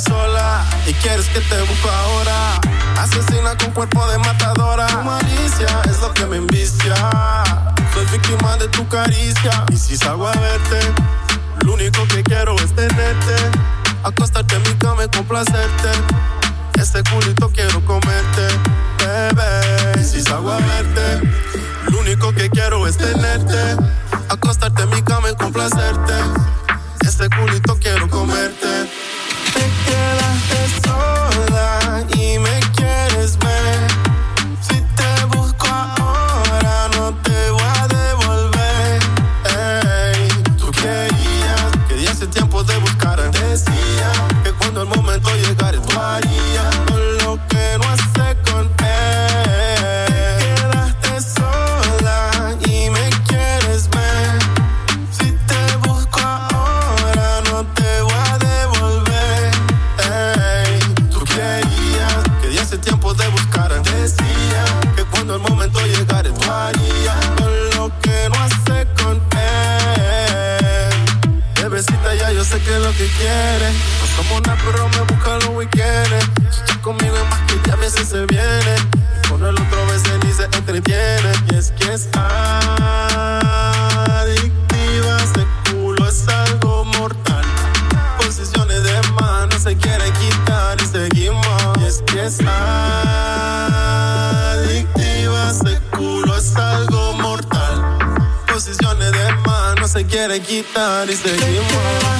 sola 0.00 0.64
y 0.86 0.92
quieres 0.94 1.26
que 1.28 1.40
te 1.40 1.60
busco 1.62 1.90
ahora. 1.90 2.60
Asesina 2.98 3.56
con 3.56 3.70
cuerpo 3.72 4.06
de 4.08 4.18
matadora. 4.18 4.86
Tu 4.86 5.02
malicia 5.02 5.82
es 5.88 6.00
lo 6.00 6.12
que 6.14 6.26
me 6.26 6.36
envicia. 6.36 6.94
Soy 7.94 8.06
víctima 8.12 8.56
de 8.56 8.68
tu 8.68 8.86
caricia. 8.88 9.64
Y 9.70 9.76
si 9.76 9.96
salgo 9.96 10.28
a 10.28 10.32
verte, 10.32 10.80
lo 11.64 11.74
único 11.74 12.06
que 12.08 12.22
quiero 12.22 12.54
es 12.56 12.74
tenerte. 12.74 13.36
Acostarte 14.02 14.56
en 14.56 14.62
mi 14.62 14.74
cama 14.74 15.04
y 15.04 15.08
complacerte. 15.08 15.90
Este 16.74 17.02
culito 17.10 17.50
quiero 17.50 17.84
comerte, 17.84 18.48
bebé. 18.98 20.00
Y 20.00 20.04
si 20.04 20.22
salgo 20.22 20.50
a 20.50 20.58
verte, 20.58 21.28
lo 21.90 21.98
único 21.98 22.32
que 22.32 22.48
quiero 22.48 22.86
es 22.86 22.96
tenerte. 22.96 23.76
Acostarte 24.28 24.82
en 24.82 24.90
mi 24.90 25.02
cama 25.02 25.30
y 25.30 25.34
complacerte. 25.36 26.14
Este 27.02 27.28
culito 27.28 27.76
quiero 27.78 28.08
comerte. 28.08 28.99
Te 29.60 29.66
quedaste 29.84 30.88
sola 30.88 32.02
y 32.16 32.38
me 32.38 32.60
quieres 32.74 33.36
ver. 33.36 33.89
Quieres. 73.20 73.74
No 74.00 74.06
somos 74.16 74.42
nada, 74.42 74.58
pero 74.64 74.88
me 74.88 75.00
busca 75.00 75.38
los 75.40 75.48
weekends. 75.50 76.26
Chicha 76.50 76.80
conmigo 76.82 77.14
es 77.16 77.28
más 77.28 77.40
que 77.46 77.60
ya 77.66 77.74
a 77.74 77.76
veces 77.76 78.08
se 78.08 78.26
viene. 78.26 78.74
Con 79.28 79.44
el 79.44 79.54
otro 79.54 79.86
veces 79.86 80.18
ni 80.24 80.32
se 80.32 80.44
entretiene. 80.44 81.32
Y 81.52 81.56
es 81.56 81.72
que 81.72 81.92
es 81.92 82.08
adictiva. 82.14 83.02
Ese 85.22 85.46
culo 85.70 86.08
es 86.08 86.28
algo 86.28 86.84
mortal. 86.84 87.44
Posiciones 88.18 88.82
de 88.82 89.02
mano 89.20 89.58
se 89.58 89.76
quiere 89.76 90.10
quitar 90.12 90.80
y 90.80 90.86
seguimos. 90.86 91.46
Y 91.80 91.84
es 91.84 92.02
que 92.06 92.24
es 92.24 92.40
adictiva. 92.40 92.70
Ese 95.50 95.78
culo 95.96 96.36
es 96.36 96.56
algo 96.56 97.12
mortal. 97.14 97.98
Posiciones 98.46 99.12
de 99.12 99.32
mano 99.46 99.86
se 99.86 100.04
quiere 100.06 100.40
quitar 100.40 101.08
y 101.10 101.16
seguimos. 101.16 102.19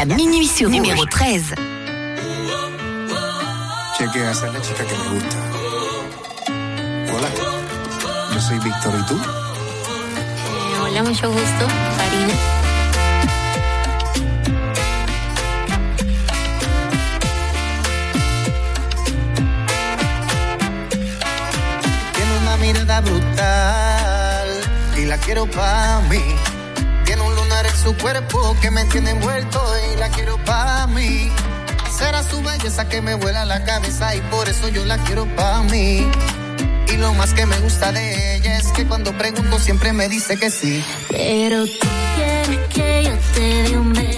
Jusqu'à 0.00 0.14
minuit 0.14 0.46
sur 0.46 0.68
Numéro 0.68 1.04
13. 1.04 1.54
Chequea, 3.98 4.30
esa 4.30 4.46
es 4.46 4.52
la 4.52 4.60
chica 4.60 4.84
que 4.84 4.96
me 4.96 5.08
gusta. 5.14 5.36
Hola, 7.12 7.28
yo 8.32 8.40
soy 8.40 8.58
Víctor, 8.60 8.94
¿y 8.98 9.06
tú? 9.06 9.14
Eh, 9.16 10.80
hola, 10.82 11.02
mucho 11.02 11.30
gusto, 11.30 11.66
Karina. 11.96 12.34
Tiene 22.14 22.38
una 22.42 22.56
mirada 22.56 23.00
brutal 23.00 24.48
y 24.96 25.04
la 25.04 25.18
quiero 25.18 25.46
pa' 25.46 26.00
mí. 26.08 26.22
Tiene 27.04 27.22
un 27.22 27.34
lunar 27.34 27.66
en 27.66 27.76
su 27.76 27.94
cuerpo 27.96 28.56
que 28.62 28.70
me 28.70 28.84
tiene 28.84 29.10
envuelto 29.10 29.79
Belleza 32.62 32.86
que 32.90 33.00
me 33.00 33.14
vuela 33.14 33.46
la 33.46 33.64
cabeza 33.64 34.14
y 34.14 34.20
por 34.20 34.46
eso 34.46 34.68
yo 34.68 34.84
la 34.84 34.98
quiero 35.04 35.24
pa' 35.34 35.62
mí. 35.62 36.06
Y 36.92 36.96
lo 36.98 37.14
más 37.14 37.32
que 37.32 37.46
me 37.46 37.58
gusta 37.60 37.90
de 37.90 38.36
ella 38.36 38.58
es 38.58 38.66
que 38.72 38.84
cuando 38.84 39.16
pregunto 39.16 39.58
siempre 39.58 39.94
me 39.94 40.10
dice 40.10 40.36
que 40.36 40.50
sí. 40.50 40.84
Pero 41.08 41.64
tú 41.64 41.88
quieres 42.16 42.68
que 42.68 43.04
yo 43.04 43.12
te 43.32 43.62
dé 43.62 43.78
un 43.78 43.94
besito 43.94 44.09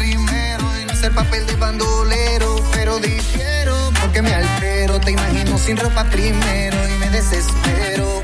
primero 0.00 0.80
y 0.80 0.86
no 0.86 0.94
ser 0.94 1.12
papel 1.12 1.46
de 1.46 1.56
bandolero, 1.56 2.56
pero 2.72 2.98
difiero 2.98 3.76
porque 4.00 4.22
me 4.22 4.32
altero, 4.32 4.98
te 4.98 5.10
imagino 5.12 5.58
sin 5.58 5.76
ropa 5.76 6.04
primero 6.04 6.78
y 6.88 6.92
me 6.98 7.10
desespero. 7.10 8.22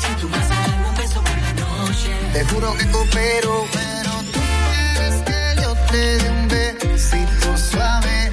Si 0.00 0.12
tú 0.20 0.28
vas 0.28 0.50
a 0.50 0.54
darme 0.60 0.88
un 0.90 0.96
beso 0.96 1.22
por 1.22 1.38
la 1.46 1.52
noche, 1.54 2.10
Te 2.34 2.44
juro 2.44 2.74
que 2.76 2.86
coopero, 2.90 3.66
pero 3.72 4.10
tú 4.32 4.40
quieres 4.66 5.22
que 5.28 5.62
yo 5.62 5.74
te 5.90 6.18
dé 6.18 6.30
un 6.30 6.48
besito 6.48 7.56
suave, 7.56 8.30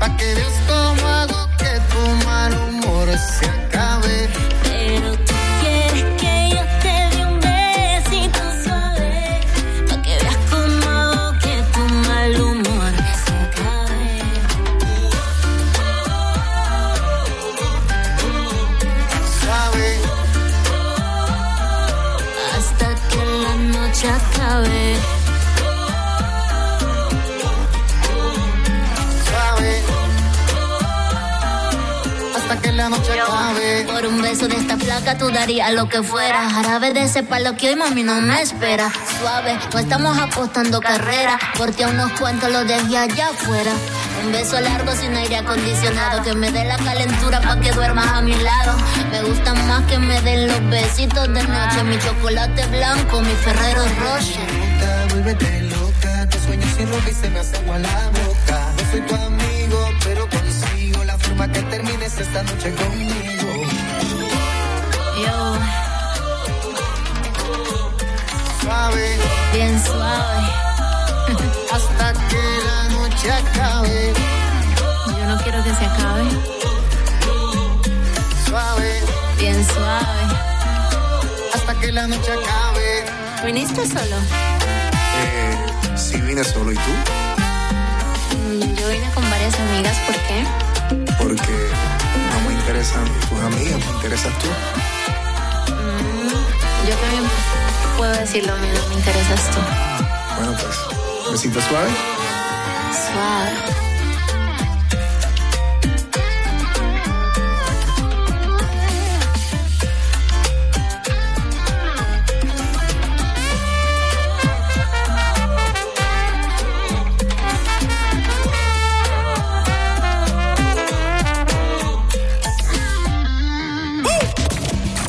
pa' 0.00 0.16
que 0.16 0.34
veas 0.34 0.56
cómo 0.66 1.06
hago 1.06 1.48
que 1.60 1.72
tu 1.90 2.26
mal 2.26 2.52
humor 2.54 3.08
se 3.16 3.65
flaca 34.96 35.18
tú 35.18 35.30
darías 35.30 35.72
lo 35.72 35.88
que 35.88 36.02
fuera. 36.02 36.48
Jarabe 36.50 36.92
de 36.92 37.02
ese 37.02 37.22
palo 37.22 37.56
que 37.56 37.68
hoy 37.68 37.76
mami 37.76 38.02
no 38.02 38.20
me 38.20 38.40
espera. 38.40 38.90
Suave, 39.20 39.58
no 39.72 39.78
estamos 39.78 40.18
apostando 40.18 40.80
carrera. 40.80 41.38
Porque 41.56 41.84
a 41.84 41.88
unos 41.88 42.12
cuantos 42.12 42.50
los 42.50 42.66
dejé 42.66 42.96
allá 42.96 43.28
afuera. 43.28 43.72
Un 44.24 44.32
beso 44.32 44.60
largo 44.60 44.92
sin 44.92 45.14
aire 45.16 45.36
acondicionado. 45.36 46.22
Que 46.22 46.34
me 46.34 46.50
dé 46.50 46.64
la 46.64 46.76
calentura 46.76 47.40
pa' 47.40 47.60
que 47.60 47.72
duermas 47.72 48.08
a 48.08 48.22
mi 48.22 48.34
lado. 48.34 48.76
Me 49.10 49.22
gusta 49.22 49.54
más 49.54 49.82
que 49.84 49.98
me 49.98 50.20
den 50.22 50.46
los 50.46 50.70
besitos 50.70 51.28
de 51.32 51.42
noche. 51.42 51.84
Mi 51.84 51.98
chocolate 51.98 52.66
blanco, 52.66 53.20
mi 53.20 53.34
Ferrero 53.34 53.84
Rocher. 54.00 54.46
Loca, 54.46 55.06
Vuélvete 55.10 55.62
loca, 55.62 56.28
tus 56.30 56.42
sueños 56.42 56.70
sin 56.76 56.88
ropa 56.88 57.10
y 57.10 57.14
se 57.14 57.28
me 57.30 57.40
hace 57.40 57.56
agua 57.56 57.78
la 57.78 58.10
boca. 58.24 58.72
No 58.76 58.90
soy 58.90 59.00
tu 59.02 59.14
amigo, 59.14 59.90
pero 60.04 60.28
consigo 60.28 61.04
la 61.04 61.18
forma 61.18 61.50
que 61.52 61.62
termines 61.62 62.18
esta 62.18 62.42
noche 62.42 62.72
conmigo. 62.74 63.35
Bien 68.90 69.82
suave. 69.84 70.46
hasta 71.72 72.12
que 72.28 72.38
la 72.64 72.88
noche 72.90 73.32
acabe. 73.32 74.12
Yo 75.08 75.26
no 75.26 75.36
quiero 75.42 75.64
que 75.64 75.74
se 75.74 75.84
acabe. 75.86 76.22
Suave, 78.46 79.00
Bien 79.40 79.66
suave. 79.66 80.22
hasta 81.52 81.74
que 81.80 81.90
la 81.92 82.06
noche 82.06 82.30
acabe. 82.30 83.04
¿Viniste 83.44 83.86
solo? 83.88 84.16
Eh, 85.18 85.56
sí 85.96 86.20
vine 86.20 86.44
solo, 86.44 86.70
¿y 86.70 86.76
tú? 86.76 86.90
Mm, 88.36 88.74
Yo 88.76 88.88
vine 88.88 89.10
con 89.14 89.28
varias 89.30 89.54
amigas, 89.58 89.96
¿por 90.06 90.14
qué? 90.14 90.46
Porque 91.18 91.70
no 92.30 92.48
me 92.48 92.54
interesan 92.54 93.04
tus 93.28 93.40
amigas, 93.40 93.84
me 93.84 93.92
interesas 93.96 94.32
tú. 94.38 94.46
Yo 96.88 96.94
también 96.94 97.24
puedo 97.96 98.12
decir 98.12 98.46
lo 98.46 98.56
mismo, 98.56 98.88
me 98.88 98.94
interesas 98.94 99.50
tú. 99.50 99.58
Bueno, 100.36 100.56
pues, 100.60 101.32
besito 101.32 101.60
suave. 101.60 101.90
Suave. 102.92 103.76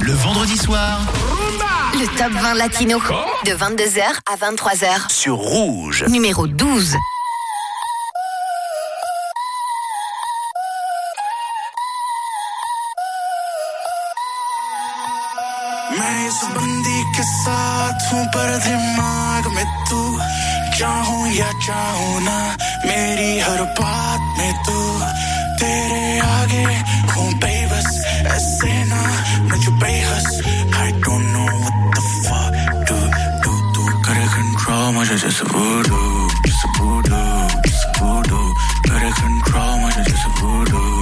Le 0.05 0.13
vendredi 0.13 0.57
soir 0.57 1.16
Le 1.96 2.06
top 2.18 2.32
20 2.32 2.54
latino 2.54 2.98
de 3.44 3.52
22h 3.52 4.02
à 4.30 4.36
23h. 4.36 5.10
sur 5.10 5.36
Rouge. 5.36 6.04
Numéro 6.08 6.46
12. 6.46 6.96
मैं 15.98 16.16
इस 16.28 16.38
बंदी 16.56 17.00
के 17.16 17.22
साथ 17.30 18.12
हूँ 18.12 18.24
पर 18.34 18.50
दिमाग 18.66 19.46
में 19.56 19.66
तू 19.90 20.00
चाहूँ 20.78 21.22
या 21.38 21.50
चाहूँ 21.66 22.20
ना 22.28 22.38
मेरी 22.86 23.30
हर 23.46 23.62
बात 23.80 24.22
में 24.38 24.52
तू 24.66 24.78
तेरे 25.60 26.04
आगे 26.28 26.64
हूँ 27.12 27.28
बेबस 27.44 27.90
ऐसे 28.36 28.72
ना 28.92 29.02
मुझे 29.50 29.70
बेहस 29.84 30.30
I 30.84 30.88
don't 31.04 31.26
know 31.34 31.48
what 31.62 31.76
the 31.96 32.02
fuck 32.26 32.54
to 32.88 32.96
do 33.44 33.52
तू 33.74 33.82
करे 34.06 34.26
control 34.36 34.86
मुझे 34.98 35.16
जैसे 35.24 35.44
voodoo 35.52 36.02
जैसे 36.46 36.68
voodoo 36.78 37.22
जैसे 37.66 37.88
voodoo 37.98 38.42
करे 38.88 39.10
control 39.20 39.72
मुझे 39.84 40.02
जैसे 40.10 40.28
voodoo 40.40 40.95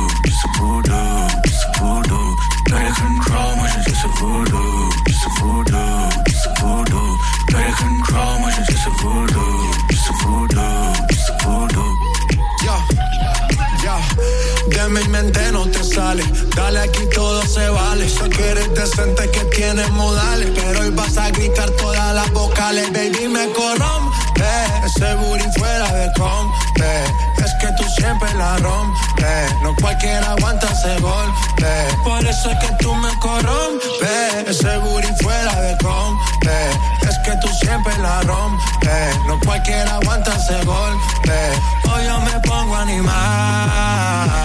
Dale 16.56 16.80
aquí 16.80 17.06
todo 17.14 17.42
se 17.46 17.70
vale. 17.70 18.08
Sé 18.10 18.30
que 18.30 18.50
eres 18.52 18.74
decente, 18.74 19.30
que 19.32 19.44
tienes 19.56 19.90
modales. 19.92 20.50
Pero 20.56 20.82
hoy 20.82 20.90
vas 20.92 21.18
a 21.18 21.30
gritar 21.30 21.70
todas 21.72 22.14
las 22.16 22.32
vocales. 22.32 22.92
Baby, 22.94 23.28
me 23.28 23.50
corrompe. 23.52 24.16
Ese 24.86 25.16
booty 25.16 25.46
fuera 25.58 25.92
de 25.92 26.12
compe. 26.18 27.04
Es 27.44 27.54
que 27.60 27.68
tú 27.78 27.84
siempre 27.98 28.34
la 28.36 28.58
rompes. 28.58 29.54
No 29.62 29.76
cualquiera 29.82 30.32
aguanta 30.32 30.68
ese 30.68 31.00
golpe. 31.00 31.88
Por 32.04 32.26
eso 32.26 32.50
es 32.52 32.58
que 32.60 32.74
tú 32.80 32.94
me 32.96 33.20
corrompes. 33.20 34.48
Ese 34.48 34.78
booty 34.78 35.08
fuera 35.22 35.62
de 35.62 35.78
compe. 35.78 36.70
Es 37.08 37.18
que 37.20 37.32
tú 37.42 37.48
siempre 37.66 37.98
la 37.98 38.22
rompes. 38.22 39.18
No 39.28 39.40
cualquiera 39.40 39.96
aguanta 39.96 40.36
ese 40.36 40.64
golpe. 40.64 41.34
Hoy 41.92 42.06
yo 42.06 42.20
me 42.20 42.40
pongo 42.42 42.76
animal. 42.76 44.36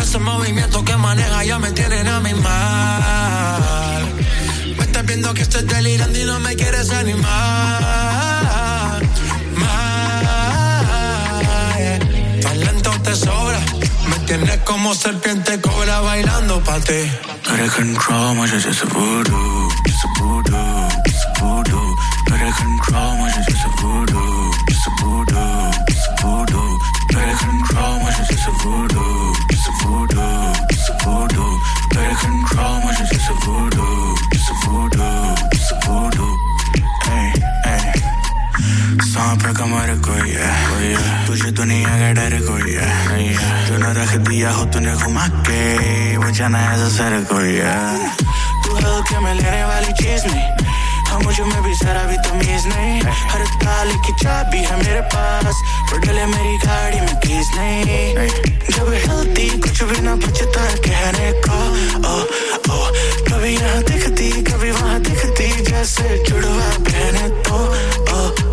Ese 0.00 0.18
movimiento 0.18 0.82
que 0.84 0.96
maneja 0.96 1.44
ya 1.44 1.58
me 1.58 1.72
tienen 1.72 2.08
a 2.08 2.20
mi 2.20 2.32
mal. 2.34 4.14
Me 4.78 4.84
estás 4.84 5.04
viendo 5.04 5.34
que 5.34 5.42
estoy 5.42 5.64
delirando 5.64 6.18
y 6.18 6.24
no 6.24 6.38
me 6.40 6.54
quieres 6.54 6.90
animar. 6.90 9.02
Mal. 9.56 10.86
Talento 12.40 12.90
te 13.02 13.14
sobra. 13.14 13.60
Me 14.08 14.16
tienes 14.26 14.56
como 14.58 14.94
serpiente 14.94 15.60
cobra 15.60 16.00
bailando 16.00 16.62
pa' 16.62 16.78
ti. 16.80 17.10
Got 17.48 17.60
a 17.60 17.68
control, 17.68 18.34
much 18.34 18.50
voodoo. 18.92 19.68
Just 19.86 20.20
voodoo, 20.20 20.88
voodoo. 23.80 24.45
पे 39.36 39.52
कमर 39.52 39.88
कोई 40.06 40.30
है। 40.30 41.26
तुझे 41.26 41.50
दुनिया 41.50 41.88
का 41.88 42.12
डर 42.12 42.34
कोई 42.40 42.72
है। 42.72 42.88
तूने 43.68 43.92
रख 44.02 44.16
दिया 44.16 44.50
हो 44.50 44.64
तूने 44.64 44.94
घुमा 44.94 45.26
के, 45.28 46.16
वो 46.16 46.30
जाना 46.30 46.60
ऐसा 46.72 46.88
सर 46.88 47.24
कोई 47.32 47.54
है। 47.54 48.08
तू 48.64 48.74
हल्के 48.74 49.18
में 49.18 49.34
लेने 49.34 49.64
वाली 49.64 49.92
चीज़ 49.92 50.26
नहीं। 50.26 50.66
हाँ 51.06 51.20
मुझे 51.20 51.42
में 51.42 51.62
भी 51.62 51.74
जरा 51.74 52.02
भी 52.02 52.16
तमीज 52.16 52.66
नहीं। 52.66 53.02
हर 53.02 53.44
ताले 53.64 53.94
की 53.94 54.12
चाबी 54.24 54.58
है 54.58 54.76
मेरे 54.76 55.00
पास। 55.00 55.54
डले 56.04 56.26
मेरी 56.26 56.56
गाड़ी 56.66 57.00
में 57.00 57.16
कीज 57.16 57.46
नहीं। 57.56 58.14
जब 58.70 58.92
हिलती, 58.92 59.60
कुछ 59.60 59.82
भी 59.82 60.00
ना 60.00 60.14
बचता 60.14 60.64
कहने 60.76 61.32
को, 61.46 61.58
ओ 62.08 62.16
ओ। 62.74 62.90
कभी 63.28 63.56
यहाँ 63.56 63.82
दिखती, 63.82 64.42
कभी 64.42 64.70
वहाँ 64.70 65.00
दिखती, 65.00 65.64
जैसे 65.64 66.24
जुड़वा 66.28 66.68
पहने 66.78 67.28
तो 67.28 67.56
ओ। 68.16 68.45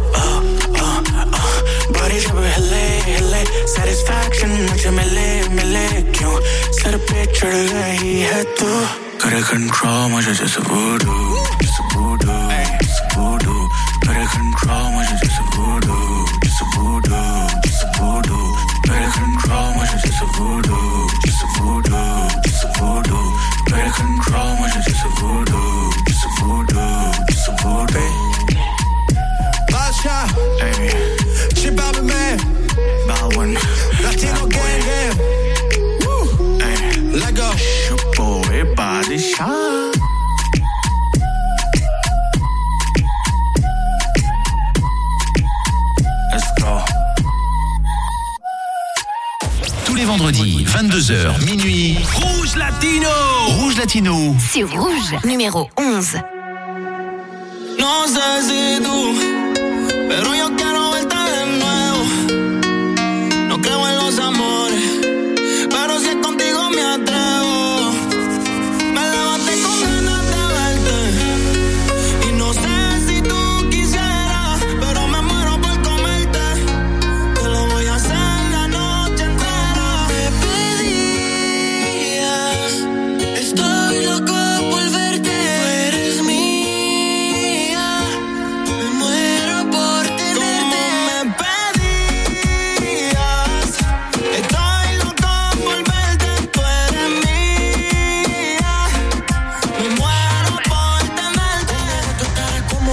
हिले 3.62 3.66
सेटिस्फैक्शन 3.72 4.50
मुझे 4.70 4.90
मिले 4.98 5.28
मिले 5.54 5.86
क्यों 6.18 6.34
सर 6.78 6.96
पे 7.08 7.24
चढ़ 7.38 7.54
गई 7.72 8.14
है 8.30 8.42
तू 8.58 8.66
करे 9.22 9.40
कंट्रोल 9.50 10.10
मुझे 10.12 10.32
जैसे 10.40 10.60
voodoo 10.68 11.18
just 11.62 11.78
a 11.80 11.84
voodoo 11.94 12.38
just 12.82 13.00
a 13.02 13.06
voodoo 13.14 13.58
करे 14.06 14.24
कंट्रोल 14.34 14.82
मुझे 14.94 15.14
जैसे 15.22 15.42
voodoo 15.54 15.71
C'est 54.53 54.61
rouge, 54.61 55.15
numéro 55.25 55.67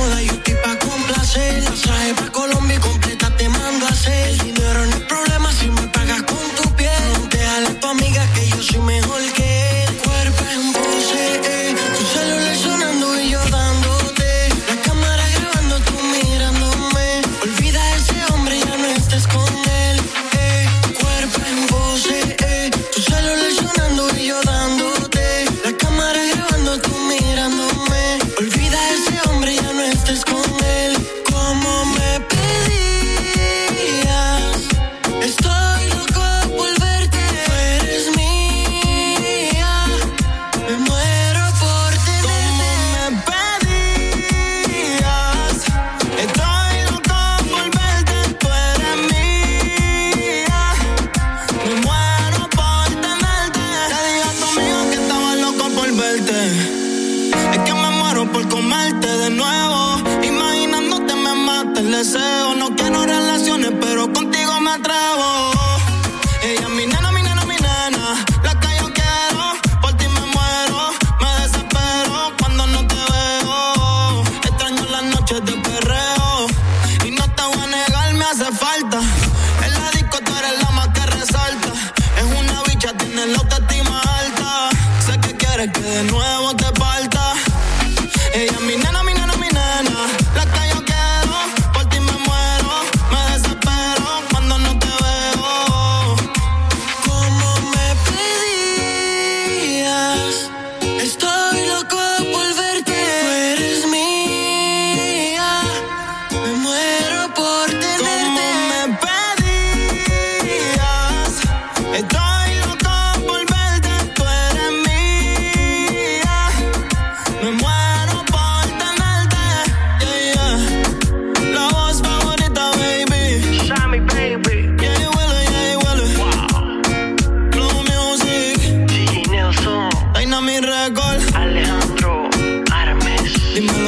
moda 0.01 0.23
y 0.23 0.29
un 0.29 0.55
pa' 0.63 2.31
Colombia 2.33 2.81
y. 2.81 3.10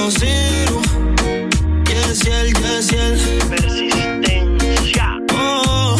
consigo. 0.03 0.80
Yes, 1.88 2.24
yel, 2.24 2.48
yes, 2.62 2.92
yel. 2.92 3.14
Persistencia. 3.50 5.09
Oh. 5.32 5.96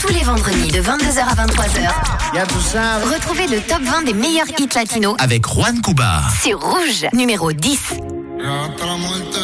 Tous 0.00 0.12
les 0.12 0.22
vendredis 0.22 0.70
de 0.70 0.80
22h 0.82 1.20
à 1.20 1.34
23h. 1.34 2.34
Y'a 2.34 2.46
tout 2.46 2.60
ça. 2.60 2.98
Retrouvez 3.12 3.46
le 3.46 3.60
top 3.60 3.82
20 3.82 4.02
des 4.02 4.14
meilleurs 4.14 4.48
hits 4.58 4.68
latinos 4.74 5.16
avec 5.18 5.46
Juan 5.46 5.80
Cuba. 5.80 6.22
Sur 6.42 6.60
Rouge, 6.60 7.06
numéro 7.12 7.52
10. 7.52 7.80
Hasta 7.80 8.86
la 8.86 8.96
muerte. 8.96 9.40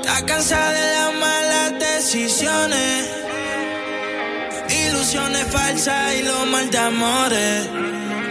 Está 0.00 0.24
cansada 0.26 0.72
de 0.72 0.86
las 0.96 1.12
malas 1.20 1.72
decisiones. 1.78 3.08
Ilusiones 4.70 5.46
falsas 5.50 6.14
y 6.18 6.22
los 6.24 6.46
mal 6.50 6.70
de 6.70 6.78
amores. 6.78 7.68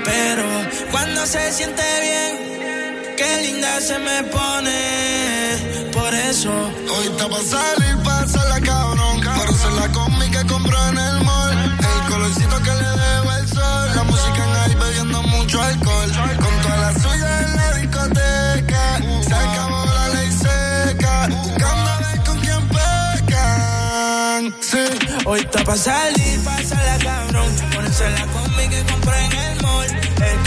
Pero 0.06 0.44
cuando 0.92 1.26
se 1.26 1.52
siente 1.52 1.84
bien, 2.02 3.16
qué 3.18 3.42
linda 3.44 3.80
se 3.82 4.00
me 4.00 4.24
pone. 4.24 5.88
Por 5.94 6.14
eso 6.14 6.52
Hoy 6.52 7.08
está 7.08 7.28
pa' 7.28 7.42
salir, 7.42 7.98
pasarla 8.04 8.60
cabrón. 8.62 9.22
Por 9.22 9.54
ser 9.56 9.72
la 9.74 9.88
combi 9.92 10.30
que 10.30 10.46
compró 10.46 10.78
en 10.90 10.98
el 10.98 11.24
mall. 11.24 11.78
El 11.80 12.12
colorcito 12.12 12.58
que 12.62 12.72
le 12.72 12.90
dejo 13.04 13.32
el 13.40 13.48
sol. 13.48 13.96
La 13.96 14.04
música 14.04 14.44
en 14.46 14.56
ahí 14.56 14.76
bebiendo 14.76 15.24
mucho 15.24 15.62
alcohol. 15.62 16.12
Con 16.40 16.62
toda 16.62 16.78
la 16.78 16.94
suya 16.94 17.42
en 17.42 17.56
la 17.56 17.74
discoteca. 17.74 19.00
Se 19.28 19.34
acabó 19.34 19.86
la 19.86 20.10
ley 20.10 20.32
seca. 20.32 21.28
Buscando 21.30 21.90
a 21.90 21.98
ver 22.00 22.24
con 22.24 22.40
quién 22.40 22.70
pecan. 22.70 24.56
Sí. 24.62 24.86
Hoy 25.26 25.40
está 25.42 25.64
pa' 25.64 25.78
salir, 25.78 26.44
pasarla 26.44 26.98
cabrón. 27.04 27.52
Ponerse 27.74 28.10
la 28.12 28.26
combi 28.28 28.68
que 28.70 28.84
compré 28.86 29.26
en 29.26 29.32
el 29.34 29.62
mall. 29.62 29.88
El 29.88 30.47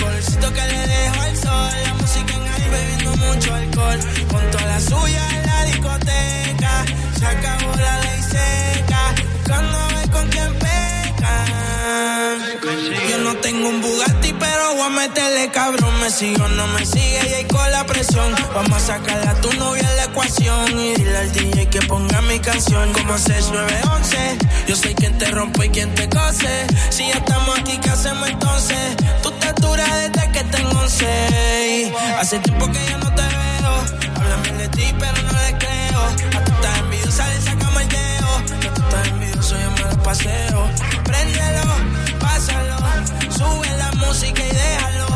que 0.60 0.76
le 0.76 0.86
dejo 0.86 1.20
al 1.22 1.36
sol. 1.36 1.72
La 1.84 1.94
música 1.94 2.34
en 2.34 2.48
ahí 2.48 2.68
bebiendo 2.70 3.16
mucho 3.16 3.54
alcohol. 3.54 4.00
Con 4.30 4.50
toda 4.50 4.66
la 4.66 4.80
suya 4.80 5.28
en 5.36 5.46
la 5.46 5.64
discoteca. 5.64 6.84
Se 7.18 7.26
acabó 7.26 7.74
la 7.76 8.00
ley 8.00 8.22
seca. 8.22 9.14
Buscando 9.34 9.78
a 9.78 9.88
ver 9.88 10.10
con 10.10 10.28
quién 10.28 10.52
pecan. 10.54 10.99
Yo 13.10 13.18
no 13.18 13.36
tengo 13.36 13.68
un 13.68 13.80
Bugatti, 13.80 14.32
pero 14.32 14.74
voy 14.74 14.86
a 14.86 14.90
meterle 14.90 15.50
cabrón. 15.50 16.00
Me 16.00 16.10
sigo, 16.10 16.48
no 16.48 16.66
me 16.68 16.84
sigue 16.84 17.20
y 17.28 17.34
ahí 17.34 17.44
con 17.44 17.70
la 17.70 17.84
presión. 17.86 18.34
Vamos 18.54 18.74
a 18.74 18.80
sacarle 18.80 19.28
a 19.28 19.34
tu 19.40 19.52
novia 19.54 19.88
la 19.96 20.04
ecuación. 20.04 20.78
Y 20.78 20.94
dile 20.94 21.16
al 21.16 21.32
DJ 21.32 21.68
que 21.68 21.80
ponga 21.82 22.20
mi 22.22 22.38
canción 22.38 22.92
como 22.92 23.18
6911. 23.18 24.38
Yo 24.66 24.76
soy 24.76 24.94
quien 24.94 25.18
te 25.18 25.26
rompe 25.26 25.66
y 25.66 25.68
quien 25.70 25.94
te 25.94 26.08
cose. 26.08 26.66
Si 26.90 27.10
estamos 27.10 27.58
aquí, 27.58 27.78
¿qué 27.78 27.90
hacemos 27.90 28.28
entonces? 28.28 28.96
Tú 29.22 29.30
te 29.32 29.50
desde 29.86 30.32
que 30.32 30.44
tengo 30.44 30.78
11. 30.78 31.92
Hace 32.18 32.38
tiempo 32.40 32.70
que 32.70 32.86
yo 32.86 32.98
no 32.98 33.12
te 33.14 33.22
veo. 33.22 33.84
Háblame 34.16 34.52
de 34.52 34.68
ti, 34.68 34.94
pero 34.98 35.22
no 35.22 35.32
le 35.32 35.58
creo. 35.58 36.00
A 36.36 36.44
tú 36.44 36.52
estás 36.52 36.78
envidiosa, 36.78 37.28
le 37.28 37.40
sacamos 37.40 37.82
el 37.82 37.88
dedo. 37.88 38.60
Que 38.60 38.68
tú 38.68 38.82
estás 38.82 39.08
paseo. 40.10 40.68
Préndelo, 41.04 41.66
pásalo. 42.18 42.78
Sube 43.38 43.70
la 43.82 43.90
música 44.02 44.42
y 44.42 44.52
déjalo. 44.62 45.06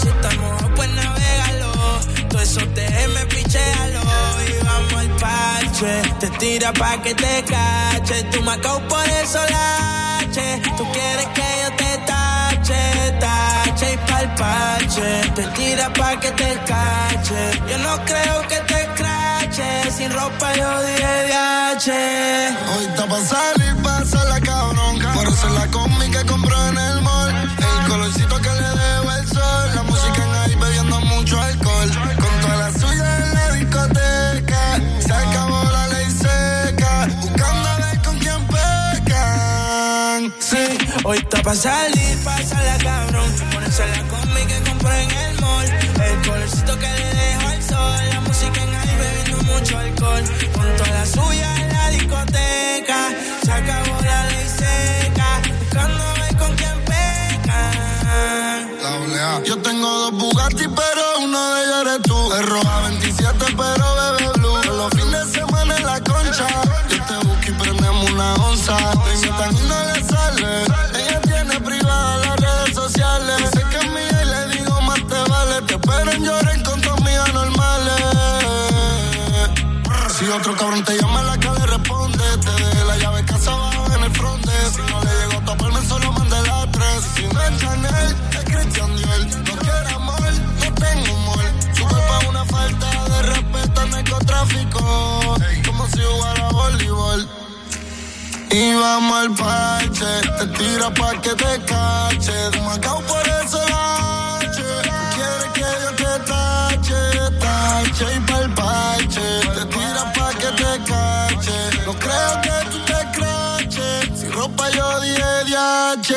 Si 0.00 0.08
estamos, 0.08 0.62
pues 0.76 0.88
navégalo. 0.90 1.72
Todo 2.28 2.40
eso 2.40 2.60
déjeme 2.74 3.22
pichéalo. 3.26 4.02
Y 4.48 4.64
vamos 4.64 4.92
al 5.02 5.10
parche. 5.24 5.92
Te 6.20 6.28
tira 6.40 6.72
pa' 6.72 6.96
que 7.02 7.12
te 7.14 7.34
cache. 7.52 8.16
Tú 8.30 8.38
me 8.42 8.56
por 8.92 9.06
eso 9.22 9.40
lache. 9.56 10.48
Tú 10.78 10.84
quieres 10.92 11.28
que 11.36 11.48
yo 11.62 11.68
te 11.82 11.92
tache, 12.10 12.82
tache 13.24 13.86
y 13.94 13.98
pa'l 14.08 14.28
parche. 14.40 15.08
Te 15.36 15.44
tira 15.56 15.92
pa' 15.98 16.20
que 16.20 16.30
te 16.40 16.50
cache. 16.70 17.40
Yo 17.70 17.78
no 17.78 17.94
creo 18.10 18.36
que 18.50 18.58
te 18.70 18.75
Sin 19.56 20.12
ropa 20.12 20.52
yo 20.54 20.82
dije 20.82 21.24
viaje. 21.28 22.54
Hoy 22.76 22.84
está 22.84 23.06
pa' 23.08 23.24
salir, 23.24 23.74
pasarla 23.82 24.38
cabrón. 24.40 24.98
Por 25.14 25.34
ser 25.34 25.50
la 25.52 25.66
combi 25.68 26.10
que 26.10 26.26
compró 26.26 26.54
en 26.68 26.76
el 26.76 27.00
mall. 27.00 27.30
El 27.56 27.88
colorcito 27.90 28.36
que 28.36 28.50
le 28.50 28.68
dejo 28.68 29.12
el 29.18 29.26
sol. 29.28 29.74
La 29.74 29.82
música 29.84 30.24
en 30.24 30.34
ahí 30.34 30.54
bebiendo 30.56 31.00
mucho 31.00 31.40
alcohol. 31.40 31.90
Con 32.20 32.40
toda 32.42 32.56
la 32.56 32.72
suya 32.78 33.16
en 33.16 33.34
la 33.34 33.52
discoteca. 33.52 34.80
Se 35.00 35.14
acabó 35.14 35.64
la 35.72 35.88
ley 35.88 36.10
seca. 36.10 37.08
Buscando 37.22 37.68
a 37.68 37.76
ver 37.78 38.02
con 38.02 38.18
quién 38.18 38.46
pecan. 38.48 40.34
Sí, 40.38 40.78
hoy 41.02 41.16
está 41.16 41.42
pa' 41.42 41.54
salir, 41.54 42.18
pasarla 42.22 42.76
cabrón. 42.76 43.32
Ponerse 43.54 43.86
la 43.86 44.02
combi 44.02 44.44
que 44.44 44.60
compré 44.68 45.02
en. 45.02 45.10
El 45.12 45.35
Con 49.98 50.76
toda 50.76 50.90
la 50.90 51.06
suya 51.06 51.54
en 51.56 51.72
la 51.72 51.88
discoteca. 51.90 53.08
Se 53.44 53.52
acabó 53.52 54.00
la 54.02 54.26
ley 54.26 54.46
seca. 54.48 55.40
Buscando 55.58 56.02
a 56.04 56.38
con 56.38 56.54
quién 56.56 56.78
pecan. 56.84 58.68
Doble 58.82 59.20
A. 59.20 59.42
Yo 59.44 59.56
tengo 59.62 59.88
dos 59.88 60.12
Bugatti, 60.12 60.66
pero 60.68 61.02
uno 61.24 61.54
de 61.54 61.64
ellos 61.64 61.80
eres 61.82 62.02
tú. 62.02 62.32
Es 62.34 62.46
roja 62.46 62.80
27, 62.82 63.46
pero 63.56 63.95
otro 80.36 80.54
cabrón 80.54 80.84
te 80.84 80.96
llama 80.98 81.20
en 81.20 81.26
la 81.26 81.38
calle, 81.38 81.66
responde. 81.66 82.24
Te 82.44 82.50
dejé 82.50 82.84
la 82.84 82.96
llave 82.98 83.24
casa 83.24 83.52
abajo 83.52 83.86
en 83.94 84.04
el 84.04 84.12
fronte. 84.12 84.50
Si 84.74 84.92
no 84.92 85.00
le 85.02 85.10
llegó 85.18 85.38
a 85.40 85.44
toparme, 85.44 85.86
solo 85.86 86.12
mande 86.12 86.42
la 86.42 86.70
tres. 86.70 87.00
Si 87.14 87.26
no 87.26 87.42
es 87.42 87.56
Chanel, 87.60 88.16
es 88.32 88.44
Christian 88.44 88.96
Dior. 88.96 89.26
No 89.48 89.56
quiero 89.56 89.96
amor, 89.96 90.32
no 90.60 90.74
tengo 90.74 91.14
humor. 91.14 91.44
Su 91.74 91.82
culpa 91.86 92.18
es 92.20 92.28
una 92.28 92.44
falta 92.44 93.04
de 93.04 93.22
respeto 93.22 93.80
al 93.80 93.90
narcotráfico. 93.90 95.36
Como 95.66 95.86
si 95.88 96.00
jugara 96.02 96.48
voleibol. 96.50 97.28
Y 98.50 98.74
vamos 98.74 99.18
al 99.18 99.34
parche, 99.34 100.12
te 100.38 100.46
tira 100.58 100.92
pa' 100.94 101.20
que 101.20 101.30
te 101.30 101.64
cache. 101.64 102.60
Macao 102.62 103.00
por 103.02 103.26
eso 103.26 103.58
lache. 103.68 104.62
Quieres 105.14 105.50
que 105.54 105.60
yo 105.60 105.90
te 105.96 106.24
tache, 106.30 107.00
tache 107.40 108.16
y 108.16 108.20
pa'l 108.20 108.54
parche. 108.54 109.35
Diache. 115.96 116.14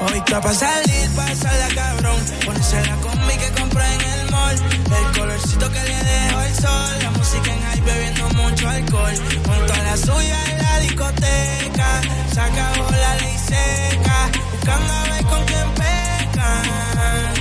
Hoy 0.00 0.18
está 0.18 0.40
pa' 0.40 0.54
salir, 0.54 1.10
pasarla 1.14 1.68
cabrón. 1.74 2.16
Ponerse 2.44 2.86
la 2.86 2.96
combi 2.96 3.36
que 3.36 3.60
compré 3.60 3.94
en 3.94 4.00
el 4.00 4.30
mall. 4.30 4.56
El 4.56 5.18
colorcito 5.18 5.70
que 5.70 5.82
le 5.82 6.04
dejo 6.04 6.40
el 6.40 6.54
sol. 6.54 6.98
La 7.02 7.10
música 7.10 7.52
en 7.52 7.64
ahí 7.64 7.80
bebiendo 7.80 8.28
mucho 8.30 8.68
alcohol. 8.68 9.14
Con 9.44 9.66
toda 9.66 9.82
la 9.82 9.96
suya 9.96 10.44
en 10.50 10.58
la 10.58 10.78
discoteca. 10.80 12.00
Se 12.32 12.40
acabó 12.40 12.90
la 12.90 13.16
ley 13.16 13.38
seca. 13.38 14.30
Buscando 14.52 14.92
a 14.92 15.04
ver 15.04 15.24
con 15.24 15.44
quién 15.44 15.70
pecan. 15.74 17.33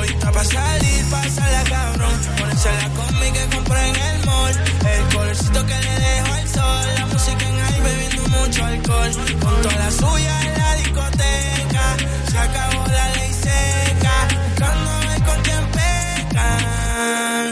Está 0.00 0.32
pa' 0.32 0.44
salir, 0.44 1.04
pasarla 1.10 1.62
cabrón. 1.64 2.20
Ponerse 2.38 2.70
la 2.72 2.88
combi 2.90 3.30
que 3.32 3.46
compré 3.54 3.88
en 3.88 3.96
el 3.96 4.24
mall. 4.24 4.54
El 4.86 5.14
colorcito 5.14 5.66
que 5.66 5.78
le 5.78 5.98
dejo 6.00 6.32
al 6.32 6.48
sol. 6.48 6.86
La 6.96 7.06
música 7.06 7.48
en 7.48 7.60
ahí 7.60 7.80
bebiendo 7.80 8.22
mucho 8.28 8.64
alcohol. 8.64 9.12
Con 9.40 9.62
toda 9.62 9.76
la 9.76 9.90
suya 9.90 10.40
en 10.42 10.58
la 10.58 10.74
discoteca. 10.76 11.96
Se 12.30 12.38
acabó 12.38 12.86
la 12.88 13.08
ley 13.16 13.32
seca. 13.32 14.28
A 14.62 14.68
ver 15.08 15.22
con 15.24 15.42
quién 15.42 15.64
pecan. 15.76 17.46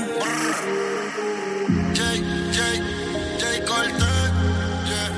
J, 1.96 2.00
J, 2.54 2.58
J 3.40 3.44
Cortez. 3.66 4.30
Yeah. 4.88 5.10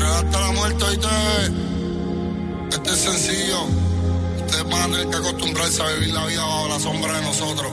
Hay 0.00 0.12
hasta 0.18 0.40
la 0.40 0.50
muerte, 0.52 0.84
oíste. 0.84 1.08
Este 1.08 1.71
es 2.92 3.00
sencillo. 3.00 3.64
Ustedes 4.36 4.64
van 4.64 4.82
a 4.82 4.96
tener 4.96 5.08
que 5.08 5.16
acostumbrarse 5.16 5.82
a 5.82 5.88
vivir 5.94 6.14
la 6.14 6.26
vida 6.26 6.44
bajo 6.44 6.68
la 6.68 6.78
sombra 6.78 7.16
de 7.16 7.22
nosotros. 7.22 7.72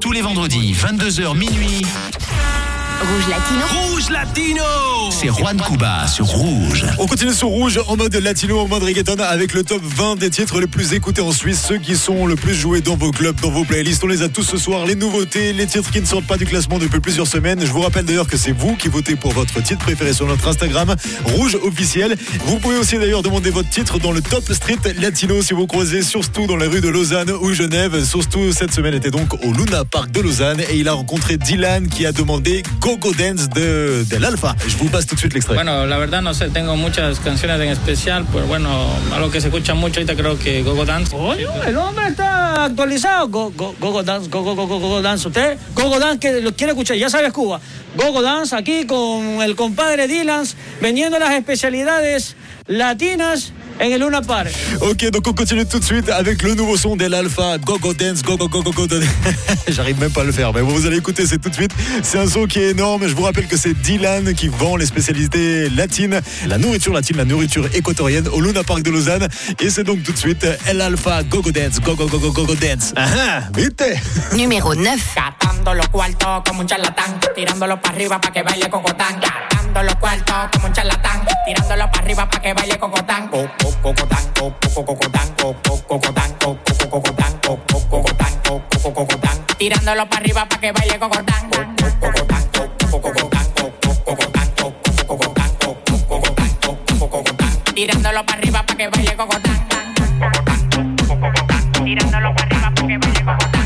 Tous 0.00 0.10
les 0.10 0.22
vendredis, 0.22 0.74
22h 0.74 1.34
minuit. 1.36 1.86
Rouge 3.02 3.28
Latino. 3.28 3.64
Rouge 3.66 4.10
Latino 4.10 4.62
C'est 5.10 5.26
Juan 5.26 5.60
Cuba 5.60 6.06
sur 6.06 6.24
Rouge. 6.24 6.86
On 7.00 7.06
continue 7.08 7.32
sur 7.32 7.48
Rouge 7.48 7.80
en 7.88 7.96
mode 7.96 8.14
latino, 8.14 8.60
en 8.60 8.68
mode 8.68 8.84
reggaeton 8.84 9.16
avec 9.18 9.54
le 9.54 9.64
top 9.64 9.82
20 9.82 10.14
des 10.14 10.30
titres 10.30 10.60
les 10.60 10.68
plus 10.68 10.92
écoutés 10.92 11.20
en 11.20 11.32
Suisse, 11.32 11.64
ceux 11.66 11.78
qui 11.78 11.96
sont 11.96 12.26
le 12.26 12.36
plus 12.36 12.54
joués 12.54 12.80
dans 12.80 12.94
vos 12.94 13.10
clubs, 13.10 13.40
dans 13.40 13.50
vos 13.50 13.64
playlists. 13.64 14.04
On 14.04 14.06
les 14.06 14.22
a 14.22 14.28
tous 14.28 14.44
ce 14.44 14.56
soir, 14.56 14.86
les 14.86 14.94
nouveautés, 14.94 15.52
les 15.52 15.66
titres 15.66 15.90
qui 15.90 16.00
ne 16.00 16.06
sortent 16.06 16.28
pas 16.28 16.36
du 16.36 16.46
classement 16.46 16.78
depuis 16.78 17.00
plusieurs 17.00 17.26
semaines. 17.26 17.66
Je 17.66 17.72
vous 17.72 17.80
rappelle 17.80 18.04
d'ailleurs 18.04 18.28
que 18.28 18.36
c'est 18.36 18.52
vous 18.52 18.76
qui 18.76 18.86
votez 18.86 19.16
pour 19.16 19.32
votre 19.32 19.60
titre 19.60 19.80
préféré 19.80 20.12
sur 20.12 20.26
notre 20.26 20.46
Instagram, 20.46 20.94
Rouge 21.24 21.58
officiel. 21.64 22.16
Vous 22.46 22.60
pouvez 22.60 22.76
aussi 22.76 22.98
d'ailleurs 22.98 23.24
demander 23.24 23.50
votre 23.50 23.68
titre 23.68 23.98
dans 23.98 24.12
le 24.12 24.20
top 24.20 24.52
street 24.52 24.94
latino 25.00 25.42
si 25.42 25.54
vous 25.54 25.66
croisez 25.66 26.02
surtout 26.02 26.46
dans 26.46 26.56
les 26.56 26.68
rues 26.68 26.80
de 26.80 26.88
Lausanne 26.88 27.32
ou 27.32 27.52
Genève. 27.52 28.04
Surtout 28.04 28.52
cette 28.52 28.72
semaine 28.72 28.94
était 28.94 29.10
donc 29.10 29.34
au 29.44 29.52
Luna 29.52 29.84
Park 29.84 30.12
de 30.12 30.20
Lausanne 30.20 30.60
et 30.60 30.76
il 30.76 30.86
a 30.86 30.92
rencontré 30.92 31.36
Dylan 31.36 31.88
qui 31.88 32.06
a 32.06 32.12
demandé 32.12 32.62
Gogo 32.92 33.14
Dance 33.14 33.48
de, 33.48 34.04
de 34.04 34.16
l'Alpha. 34.18 34.54
Je 34.66 34.76
vous 34.76 34.90
passe 34.90 35.06
tout 35.06 35.14
de 35.14 35.20
suite 35.20 35.32
l'extrait. 35.32 35.54
Bueno, 35.54 35.86
la 35.86 35.96
verdad 35.96 36.20
no 36.20 36.34
sé, 36.34 36.50
tengo 36.50 36.76
muchas 36.76 37.20
canciones 37.20 37.58
en 37.58 37.70
especial, 37.70 38.26
pues 38.30 38.46
bueno, 38.46 38.68
algo 39.14 39.30
que 39.30 39.40
se 39.40 39.48
escucha 39.48 39.72
mucho 39.72 40.00
ahorita 40.00 40.14
creo 40.14 40.38
que 40.38 40.62
Gogo 40.62 40.84
Dance. 40.84 41.16
Oye, 41.16 41.46
el 41.66 41.76
hombre 41.78 42.08
está 42.08 42.64
actualizado. 42.64 43.28
Go, 43.28 43.50
go, 43.56 43.74
go, 43.80 44.02
Dance, 44.02 44.28
go, 44.28 44.42
go, 44.42 44.54
go, 44.54 44.66
go, 44.66 44.78
go 44.78 45.00
Dance. 45.00 45.26
Usted, 45.26 45.56
Gogo 45.74 45.98
Dance, 45.98 46.18
que 46.20 46.42
lo 46.42 46.54
quiere 46.54 46.72
escuchar, 46.72 46.98
ya 46.98 47.08
sabes 47.08 47.32
Cuba. 47.32 47.60
Gogo 47.96 48.20
Dance 48.20 48.54
aquí 48.54 48.84
con 48.84 49.40
el 49.40 49.56
compadre 49.56 50.06
Dylan, 50.06 50.46
vendiendo 50.82 51.18
las 51.18 51.32
especialidades 51.32 52.36
latinas 52.66 53.52
en 53.82 53.92
el 53.92 54.00
Luna 54.00 54.22
Park. 54.22 54.48
Ok, 54.80 55.10
donc 55.10 55.26
on 55.26 55.32
continue 55.32 55.66
tout 55.66 55.80
de 55.80 55.84
suite 55.84 56.08
avec 56.08 56.42
le 56.42 56.54
nouveau 56.54 56.76
son 56.76 56.94
d'El 56.94 57.14
Alpha, 57.14 57.58
Go 57.58 57.78
Go 57.78 57.92
Dance, 57.92 58.22
Go 58.22 58.36
Go 58.36 58.48
Go 58.48 58.62
Go 58.62 58.70
Go 58.70 58.86
Dance. 58.86 59.04
J'arrive 59.68 59.98
même 59.98 60.12
pas 60.12 60.20
à 60.20 60.24
le 60.24 60.32
faire, 60.32 60.52
mais 60.52 60.62
bon, 60.62 60.68
vous 60.68 60.86
allez 60.86 60.98
écouter, 60.98 61.26
c'est 61.26 61.38
tout 61.38 61.48
de 61.48 61.54
suite. 61.54 61.72
C'est 62.02 62.18
un 62.18 62.28
son 62.28 62.46
qui 62.46 62.60
est 62.60 62.70
énorme. 62.70 63.08
Je 63.08 63.14
vous 63.14 63.22
rappelle 63.22 63.48
que 63.48 63.56
c'est 63.56 63.74
Dylan 63.74 64.34
qui 64.34 64.46
vend 64.46 64.76
les 64.76 64.86
spécialités 64.86 65.68
latines, 65.68 66.20
la 66.46 66.58
nourriture 66.58 66.92
latine, 66.92 67.16
la 67.16 67.24
nourriture 67.24 67.66
équatorienne 67.74 68.28
au 68.28 68.40
Luna 68.40 68.62
Park 68.62 68.82
de 68.82 68.90
Lausanne. 68.90 69.26
Et 69.60 69.68
c'est 69.68 69.84
donc 69.84 70.02
tout 70.04 70.12
de 70.12 70.18
suite 70.18 70.46
El 70.68 70.80
Alpha, 70.80 71.24
Go 71.24 71.42
Go 71.42 71.50
Dance, 71.50 71.80
Go 71.80 71.96
Go 71.96 72.06
Go 72.06 72.18
Go 72.18 72.30
Go 72.30 72.46
Go 72.46 72.54
Dance. 72.54 72.92
Ah, 72.96 73.06
ah, 73.18 73.40
vite 73.56 74.00
Numéro 74.36 74.74
9. 74.74 75.00
Gastando 75.16 75.74
los 75.74 75.88
cuartos 75.88 76.42
como 76.46 76.60
un 76.60 76.66
charlatán, 76.66 77.18
tirándolo 77.34 77.80
para 77.80 77.94
arriba 77.96 78.20
para 78.20 78.32
que 78.32 78.42
baile 78.42 78.70
cocotán. 78.70 79.20
Gastando 79.72 79.90
los 79.90 79.94
cuartos 80.00 80.50
como 80.52 80.66
un 80.66 80.72
charlatán, 80.74 81.24
tirándolo 81.46 81.90
para 81.90 82.04
arriba 82.04 82.28
para 82.28 82.42
que 82.42 82.52
baile 82.52 82.78
cocotán. 82.78 83.28
Co- 83.28 83.48
co- 83.62 83.72
Cocotán, 83.80 84.24
co- 84.38 84.54
co- 84.74 84.84
cocotán, 84.84 85.28
co- 85.40 85.56
co- 85.66 85.82
cocotán, 85.88 86.32
co- 86.38 86.58
co- 86.78 86.90
cocotán, 86.90 87.32
co- 87.40 87.58
co- 87.66 87.88
cocotán, 87.88 88.32
co- 88.46 88.62
co- 88.82 88.92
cocotán. 88.92 89.38
Tirándolo 89.56 90.06
para 90.10 90.20
arriba 90.20 90.44
para 90.46 90.60
que 90.60 90.72
baile 90.72 90.98
cocotán. 90.98 91.48
Co- 91.48 91.56
co- 91.56 92.12
cocotán, 92.12 92.42
co- 92.52 92.68
co- 92.90 93.00
cocotán, 93.00 93.46
co- 93.56 93.72
co- 93.80 94.04
cocotán, 94.04 94.48
co- 94.58 94.74
co- 94.84 95.06
cocotán, 95.06 95.50
co- 95.58 95.76
co- 95.86 96.06
cocotán, 96.06 96.50
co- 96.60 96.78
co- 96.98 97.08
cocotán. 97.08 97.50
Tirándolo 97.74 98.26
para 98.26 98.38
arriba 98.38 98.62
para 98.66 98.76
que 98.76 98.88
baile 98.90 99.16
cocotán. 99.16 99.52
Tirándolo 101.84 102.34
para 102.34 102.44
arriba 102.44 102.70
para 102.74 102.86
que 102.86 102.98
baile 102.98 103.24
cocotán. 103.24 103.62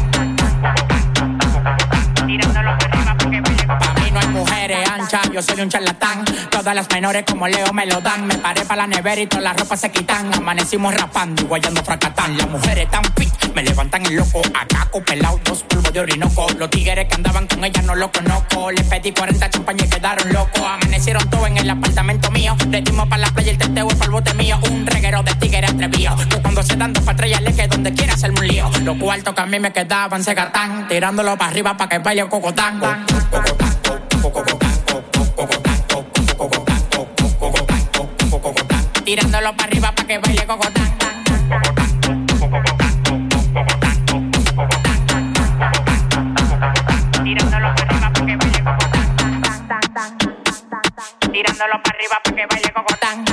Tirándolo 2.27 2.79
para 2.79 2.91
arriba 2.93 3.15
para 3.19 3.31
que 3.31 3.41
baile 3.41 3.67
cocotán. 3.67 3.95
Pa' 3.95 4.01
mí 4.01 4.11
no 4.13 4.21
hay 4.21 4.29
mujeres 4.29 4.89
anchas, 4.89 5.26
yo 5.37 5.43
soy 5.43 5.61
un 5.61 5.68
charlatán. 5.68 6.24
Todas 6.51 6.74
las 6.74 6.89
menores 6.91 7.24
como 7.28 7.47
Leo 7.47 7.70
me 7.74 7.84
lo 7.84 8.01
dan. 8.01 8.26
Me 8.26 8.37
paré 8.39 8.64
para 8.64 8.82
la 8.82 8.87
nevera 8.87 9.20
y 9.20 9.26
todas 9.26 9.45
las 9.45 9.57
ropas 9.59 9.80
se 9.80 9.91
quitan. 9.91 10.32
Amanecimos 10.32 10.95
rapando 10.95 11.43
y 11.43 11.45
guayando 11.45 11.84
fracatán. 11.84 12.39
Las 12.39 12.49
mujeres 12.49 12.91
tan 12.91 13.05
fit, 13.14 13.55
me 13.55 13.62
levantan 13.62 14.07
el 14.07 14.16
loco. 14.16 14.41
Acá 14.59 14.89
pelado, 15.05 15.39
dos 15.45 15.62
polvos 15.64 15.93
de 15.93 16.01
orinoco. 16.01 16.47
Los 16.57 16.70
tigres 16.70 17.07
que 17.07 17.14
andaban 17.16 17.47
con 17.47 17.62
ella 17.62 17.82
no 17.82 17.95
los 17.95 18.11
conozco. 18.12 18.70
Les 18.70 18.84
pedí 18.84 19.12
40 19.12 19.51
champañas 19.51 19.87
y 19.87 19.91
quedaron 19.91 20.32
locos. 20.32 20.62
Amanecieron 20.62 21.28
todos 21.28 21.49
en 21.49 21.59
el 21.59 21.68
apartamento 21.68 22.30
mío. 22.30 22.57
Le 22.70 22.80
dimos 22.80 23.07
para 23.07 23.20
la 23.20 23.28
playa 23.28 23.51
el 23.51 23.59
teteo 23.59 23.89
y 23.91 23.95
para 23.95 24.05
el 24.07 24.11
bote 24.12 24.32
mío. 24.32 24.59
Un 24.70 24.87
reguero 24.87 25.22
de 25.22 25.34
tigres 25.34 25.70
atrevido. 25.70 26.16
Que 26.30 26.41
cuando 26.41 26.62
se 26.62 26.76
dan 26.76 26.95
dos 26.95 27.05
patrullas 27.05 27.43
le 27.43 27.55
que 27.55 27.68
donde 27.68 27.93
quiera 27.93 28.14
hacerme 28.14 28.41
un 28.41 28.49
lío. 28.49 28.70
Los 28.84 28.97
cuartos 28.97 29.34
que 29.34 29.41
a 29.43 29.45
mí 29.45 29.61
me 29.61 29.70
quedaban 29.70 30.24
se 30.24 30.32
gatán. 30.32 30.89
Tirándolo 30.89 31.37
para 31.37 31.51
arriba 31.51 31.76
para 31.76 31.91
que 31.91 31.99
baile 31.99 32.26
cocotán. 32.26 32.80
Tirándolo 39.07 39.55
para 39.57 39.69
arriba 39.69 39.93
para 39.93 40.09
que 40.09 40.19
baile 40.19 40.45
cocotán. 40.47 40.99
Tirándolo 47.23 47.73
para 47.73 47.87
arriba 47.87 48.11
para 48.13 48.27
que 48.27 48.37
baile 48.37 48.63
cocotán. 48.65 49.15
Tirándolo 51.31 51.83
para 51.83 51.95
arriba 51.95 52.17
para 52.25 52.35
que 52.35 52.47
baile 52.51 52.73
cocotán. 52.75 53.25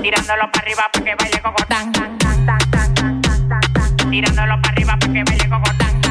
Tirándolo 0.00 0.50
para 0.52 0.62
arriba 0.62 0.88
para 0.92 1.04
que 1.04 1.14
baile 1.18 1.40
cocotán. 1.42 1.92
Tirándolo 4.10 4.62
para 4.62 4.70
arriba 4.70 4.96
para 4.96 5.12
que 5.12 5.24
baile 5.24 5.48
cocotán. 5.50 6.02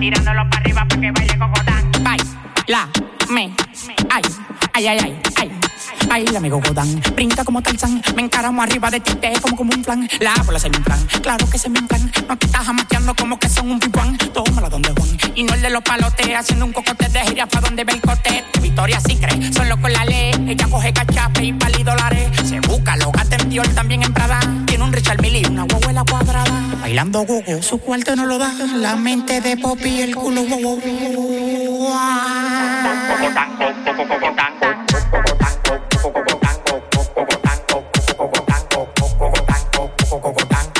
Tirándolo 0.00 0.50
para 0.50 0.60
arriba 0.60 0.84
para 0.88 1.00
que 1.00 1.12
baile. 1.12 1.36
Baila, 2.02 2.88
me, 3.28 3.54
ay, 4.10 4.22
ay, 4.74 4.86
ay, 4.88 4.98
ay. 4.98 5.35
Baila 6.16 6.40
mi 6.40 6.48
gogodán, 6.48 6.98
brinca 7.14 7.44
como 7.44 7.60
Tarzán. 7.60 8.00
Me 8.14 8.22
encaramo 8.22 8.62
arriba 8.62 8.90
de 8.90 9.00
ti, 9.00 9.12
te 9.16 9.38
como 9.38 9.54
como 9.54 9.74
un 9.74 9.82
plan 9.82 10.08
La 10.18 10.32
bola 10.46 10.58
se 10.58 10.70
me 10.70 10.78
inflan, 10.78 10.98
claro 11.20 11.46
que 11.50 11.58
se 11.58 11.68
me 11.68 11.78
inflan. 11.78 12.10
No 12.26 12.38
te 12.38 12.46
estás 12.46 12.64
jamaqueando 12.64 13.14
como 13.14 13.38
que 13.38 13.50
son 13.50 13.70
un 13.70 13.78
pipuán 13.78 14.16
Tómala 14.32 14.70
donde 14.70 14.94
Juan, 14.96 15.10
y 15.34 15.42
no 15.42 15.52
el 15.52 15.60
de 15.60 15.68
los 15.68 15.82
palotes 15.82 16.26
Haciendo 16.34 16.64
un 16.64 16.72
cocote 16.72 17.10
de 17.10 17.20
gira 17.20 17.44
pa' 17.44 17.60
donde 17.60 17.84
ve 17.84 17.92
el 17.92 18.62
Victoria 18.62 18.98
sí 19.06 19.16
cree, 19.16 19.52
solo 19.52 19.78
con 19.78 19.92
la 19.92 20.06
ley. 20.06 20.32
Ella 20.48 20.66
coge 20.70 20.90
cachape 20.94 21.44
y 21.44 21.52
pali 21.52 21.82
dólares. 21.82 22.30
Se 22.48 22.60
busca, 22.60 22.96
lo 22.96 23.12
gata 23.12 23.36
también 23.74 24.02
en 24.02 24.14
Prada. 24.14 24.40
Tiene 24.64 24.84
un 24.84 24.94
Richard 24.94 25.20
Mille 25.20 25.40
y 25.40 25.44
una 25.44 25.64
huevuela 25.64 26.02
cuadrada. 26.02 26.62
Bailando 26.80 27.26
gogo, 27.26 27.62
su 27.62 27.78
cuarto 27.78 28.16
no 28.16 28.24
lo 28.24 28.38
da. 28.38 28.54
La 28.74 28.96
mente 28.96 29.42
de 29.42 29.58
Poppy, 29.58 30.00
el 30.00 30.16
culo 30.16 30.44
wow, 30.44 30.80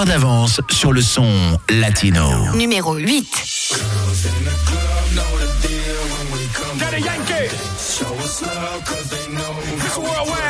Longueur 0.00 0.14
d'avance 0.14 0.60
sur 0.70 0.92
le 0.92 1.02
son 1.02 1.58
latino. 1.68 2.26
Numéro 2.54 2.94
8. 2.94 3.26
Daddy 6.78 7.02
Yankee. 7.02 7.50
Show 7.78 8.06
us 8.24 8.40
love 8.40 8.82
cause 8.86 9.10
they 9.10 9.34
know 9.34 9.54
it's 9.84 9.98
worldwide. 9.98 10.49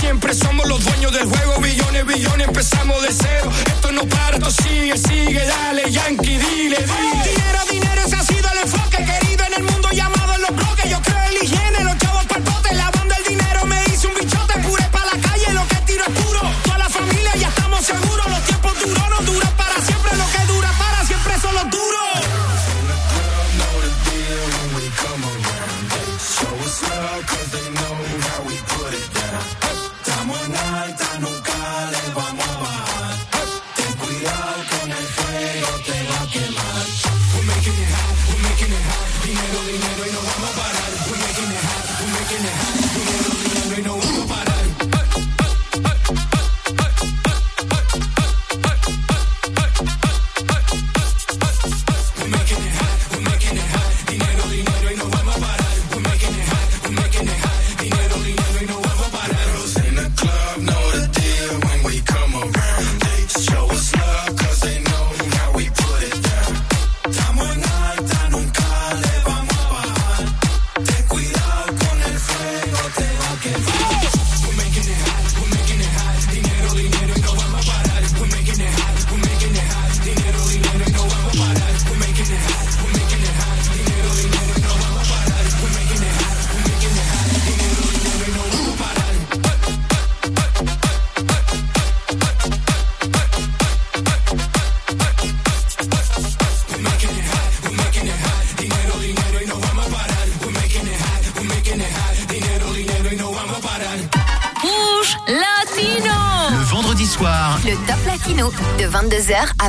Siempre 0.00 0.34
somos 0.34 0.66
los 0.66 0.84
dueños 0.84 1.12
del 1.12 1.24
juego, 1.24 1.60
billones, 1.60 2.06
billones, 2.06 2.48
empezamos 2.48 3.02
de 3.02 3.08
cero. 3.12 3.50
Esto 3.66 3.92
no 3.92 4.06
para, 4.06 4.36
esto 4.36 4.50
sigue, 4.50 4.96
sigue, 4.96 5.44
dale, 5.44 5.90
Yankee, 5.90 6.38
dile, 6.38 6.78
dile. 6.78 7.22
Dinero, 7.24 7.58
dinero, 7.70 8.02
ese 8.04 8.16
ha 8.16 8.22
sido 8.22 8.48
el 8.52 8.58
enfoque, 8.58 9.04
querido, 9.04 9.44
en 9.46 9.54
el 9.54 9.62
mundo 9.64 9.88
ya 9.92 10.08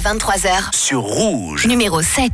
23h 0.08 0.74
sur 0.74 1.02
Rouge. 1.02 1.68
Numéro 1.68 2.02
7. 2.02 2.32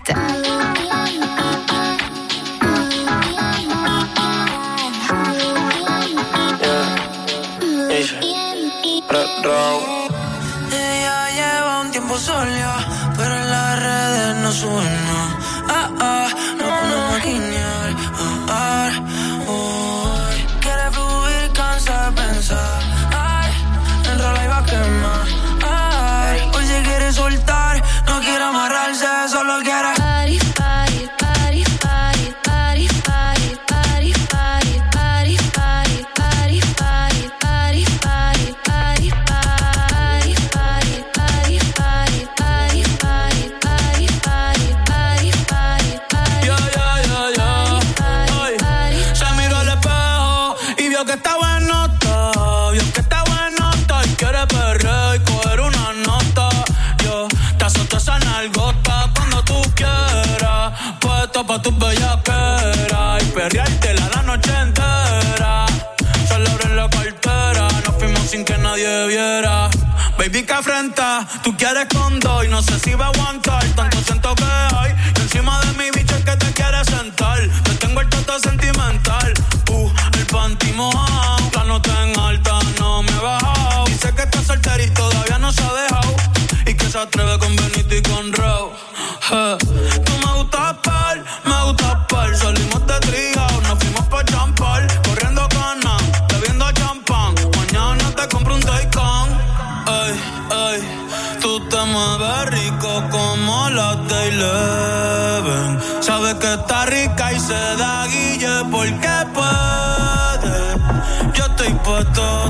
See 72.84 72.96
va 72.96 73.13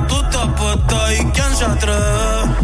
Tú 0.07 0.23
te 0.29 0.37
apuestas 0.37 1.11
y 1.13 1.25
quién 1.31 1.55
se 1.55 1.65
atreve. 1.65 2.55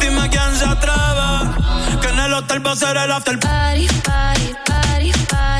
Dime 0.00 0.28
quién 0.28 0.56
se 0.58 0.64
atreve. 0.64 2.00
Que 2.00 2.08
en 2.08 2.18
el 2.18 2.32
hotel 2.34 2.66
va 2.66 2.72
a 2.72 2.76
ser 2.76 2.96
el 2.96 3.12
after 3.12 3.38
party, 3.38 3.86
party, 4.02 4.54
party, 4.66 5.12
party. 5.28 5.51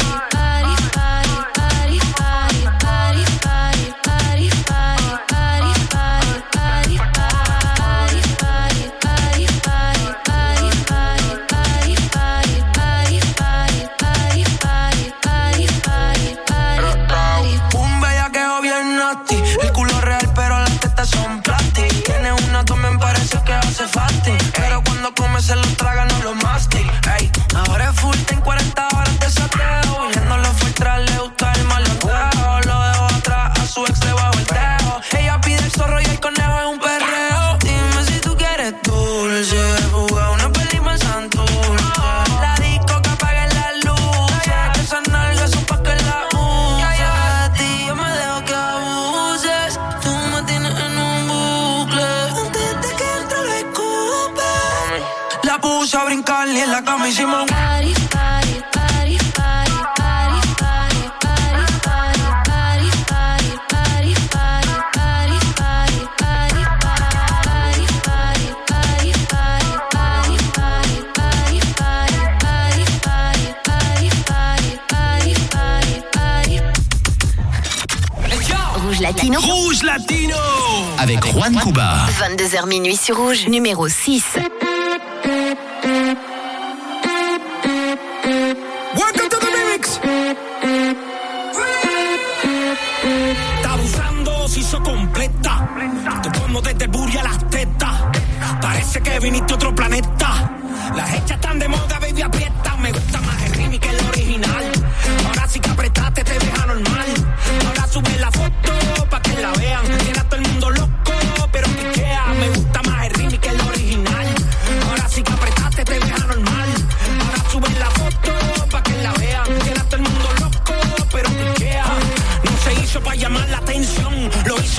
Rouge 78.92 79.00
Latino. 79.00 79.40
Rouge 79.40 79.82
Latino. 79.82 80.36
Avec 80.98 81.24
Juan 81.26 81.58
Cuba. 81.60 82.06
22h 82.20 82.68
minuit 82.68 82.96
sur 82.96 83.16
Rouge, 83.16 83.48
numéro 83.48 83.88
6. 83.88 84.38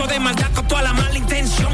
hecho 0.04 0.14
de 0.14 0.20
maldad 0.20 0.52
con 0.54 0.68
toda 0.68 0.82
la 0.82 0.94
mala 0.94 1.18
intención. 1.18 1.73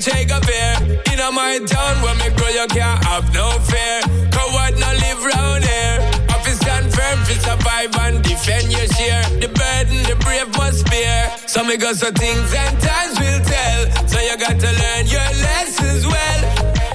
take 0.00 0.30
a 0.32 0.40
pair. 0.40 0.76
In 1.12 1.20
my 1.34 1.60
town, 1.66 2.02
where 2.02 2.14
me 2.16 2.34
grow, 2.36 2.48
you 2.48 2.66
can't 2.68 3.04
have 3.04 3.32
no 3.34 3.50
fear. 3.68 4.00
Coward 4.32 4.74
no 4.80 4.88
live 5.04 5.22
round 5.22 5.64
here. 5.64 5.98
Office 6.32 6.58
stand 6.58 6.88
firm, 6.92 7.18
fi 7.28 7.34
survive 7.36 7.94
and 8.00 8.24
defend 8.24 8.72
your 8.72 8.86
share. 8.96 9.22
The 9.40 9.48
burden 9.48 10.02
the 10.08 10.16
brave 10.24 10.48
must 10.56 10.86
bear. 10.90 11.30
So 11.46 11.62
me 11.64 11.76
go 11.76 11.92
so 11.92 12.10
things 12.10 12.52
and 12.54 12.80
times 12.80 13.20
will 13.20 13.40
tell. 13.44 14.08
So 14.08 14.18
you 14.20 14.36
got 14.38 14.58
to 14.58 14.70
learn 14.82 15.04
your 15.06 15.30
lessons 15.44 16.06
well. 16.06 16.40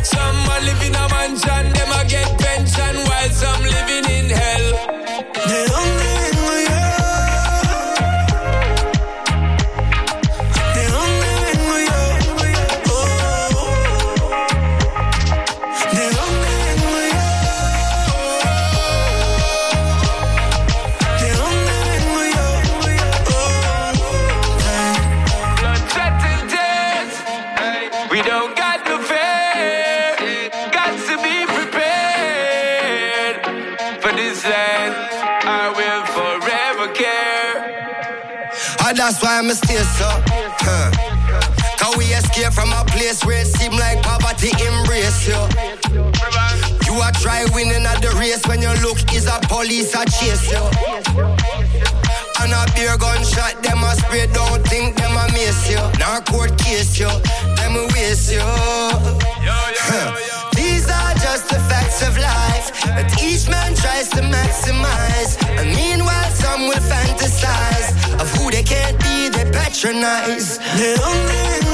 Someone 0.03 0.65
living 0.65 0.95
a 0.95 1.05
mansion, 1.13 1.63
them 1.73 1.91
a 1.93 2.01
get 2.09 2.29
pension. 2.39 3.04
that's 39.15 39.23
why 39.23 39.37
I'm 39.37 39.49
a 39.49 39.55
stay 39.55 39.77
so. 39.77 40.09
Huh. 40.59 40.91
Cause 41.77 41.95
we 41.97 42.05
escape 42.05 42.51
from 42.51 42.71
a 42.73 42.83
place 42.85 43.23
where 43.23 43.41
it 43.41 43.47
seem 43.47 43.71
like 43.71 44.01
poverty 44.01 44.51
embrace 44.65 45.27
you. 45.27 45.39
You 46.85 46.99
are 46.99 47.11
try 47.23 47.45
winning 47.53 47.85
at 47.85 48.01
the 48.01 48.11
race 48.19 48.45
when 48.47 48.61
you 48.61 48.73
look 48.83 48.97
is 49.13 49.27
a 49.27 49.39
police 49.47 49.93
a 49.95 50.03
chase 50.05 50.51
you. 50.51 50.59
And 52.41 52.51
a 52.51 52.65
beer 52.75 52.97
gunshot, 52.97 53.63
them 53.63 53.83
a 53.83 53.95
spray, 53.95 54.27
don't 54.33 54.63
think 54.67 54.97
them 54.97 55.15
a 55.15 55.31
miss 55.31 55.69
you. 55.69 55.79
Now 55.99 56.19
court 56.19 56.57
case 56.57 56.99
you, 56.99 57.07
them 57.55 57.75
a 57.75 57.87
waste 57.93 58.33
you. 58.33 58.41
Huh. 59.87 60.44
These 60.65 60.89
are 60.89 61.13
just 61.25 61.47
the 61.53 61.59
facts 61.69 62.01
of 62.01 62.17
life 62.17 62.67
that 62.97 63.07
each 63.21 63.47
man 63.47 63.75
tries 63.75 64.09
to 64.15 64.21
maximize. 64.37 65.31
And 65.59 65.69
meanwhile, 65.75 66.31
some 66.31 66.61
will 66.69 66.85
fantasize 66.93 67.89
of 68.21 68.27
who 68.35 68.49
they 68.49 68.63
can't 68.63 68.97
be, 68.99 69.29
they 69.29 69.45
patronize. 69.51 70.57
They 70.77 70.95
don't 70.95 71.21
mean 71.29 71.65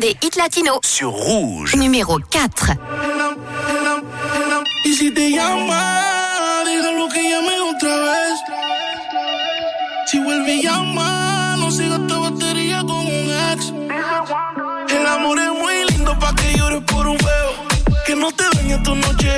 des 0.00 0.16
hits 0.22 0.36
latinos 0.36 0.80
sur 0.82 1.12
Rouge. 1.12 1.76
Numéro 1.76 2.18
4. 2.30 2.72
Y 4.84 4.94
si 4.94 5.12
te 5.12 5.30
llama, 5.30 6.62
deja 6.64 6.90
lo 6.92 7.08
que 7.08 7.22
llame 7.22 7.60
otra 7.74 7.96
vez. 7.96 8.40
Si 10.06 10.18
vuelve 10.18 10.62
llama, 10.62 11.56
no 11.58 11.70
siga 11.70 11.96
esta 11.96 12.18
batería 12.18 12.80
con 12.80 13.06
un 13.06 13.30
ex. 13.52 13.72
El 14.88 15.06
amor 15.06 15.38
es 15.38 15.50
muy 15.50 15.84
lindo 15.90 16.18
pa' 16.18 16.34
que 16.34 16.56
llores 16.56 16.82
por 16.84 17.06
un 17.06 17.18
feo. 17.18 17.52
Que 18.06 18.16
no 18.16 18.32
te 18.32 18.44
dañe 18.54 18.78
tu 18.78 18.94
noche 18.94 19.28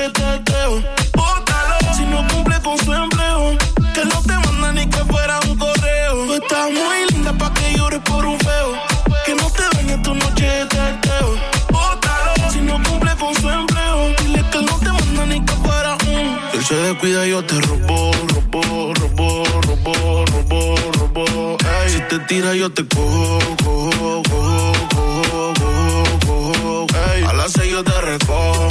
te 17.47 17.61
robó, 17.61 18.11
robó, 18.33 18.93
robó, 18.93 19.43
robó, 19.61 20.25
robó, 20.25 20.75
robó. 20.93 21.57
Ey, 21.59 21.89
si 21.89 22.01
te 22.01 22.19
tira 22.19 22.53
yo 22.55 22.71
te 22.71 22.87
cojo, 22.87 23.39
cojo, 23.63 24.23
cojo, 24.29 24.73
cojo, 24.89 25.53
cojo, 25.59 26.19
cojo. 26.25 26.87
Ey, 27.13 27.23
a 27.23 27.33
las 27.33 27.51
seis 27.51 27.71
yo 27.71 27.83
te 27.83 28.01
recojo. 28.01 28.67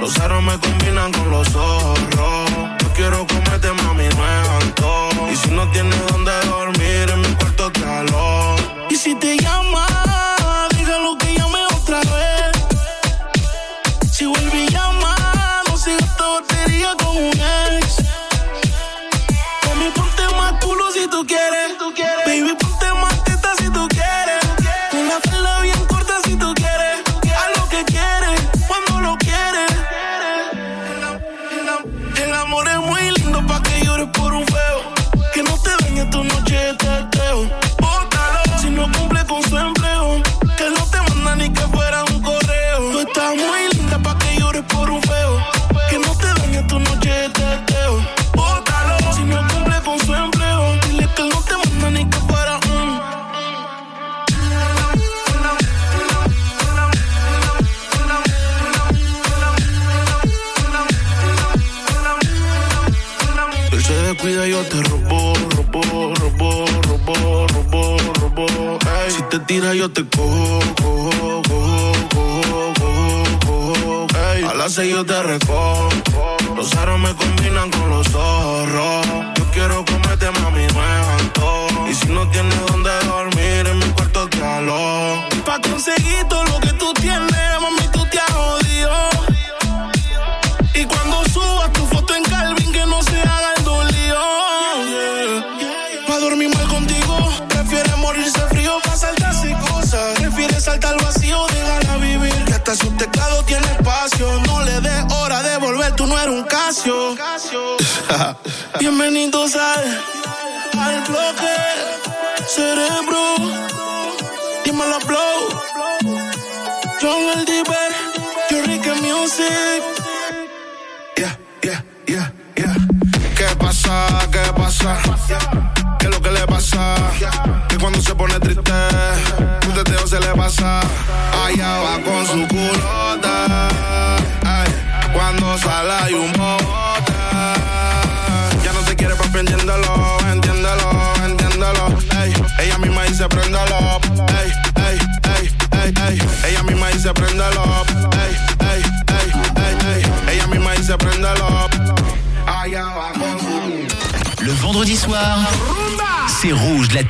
Los 0.00 0.18
aros 0.20 0.42
me 0.42 0.58
combinan 0.58 1.12
con 1.12 1.30
los 1.30 1.48
zorros. 1.48 2.50
Yo 2.80 2.88
quiero 2.94 3.26
comerte, 3.26 3.72
mamá 3.72 3.95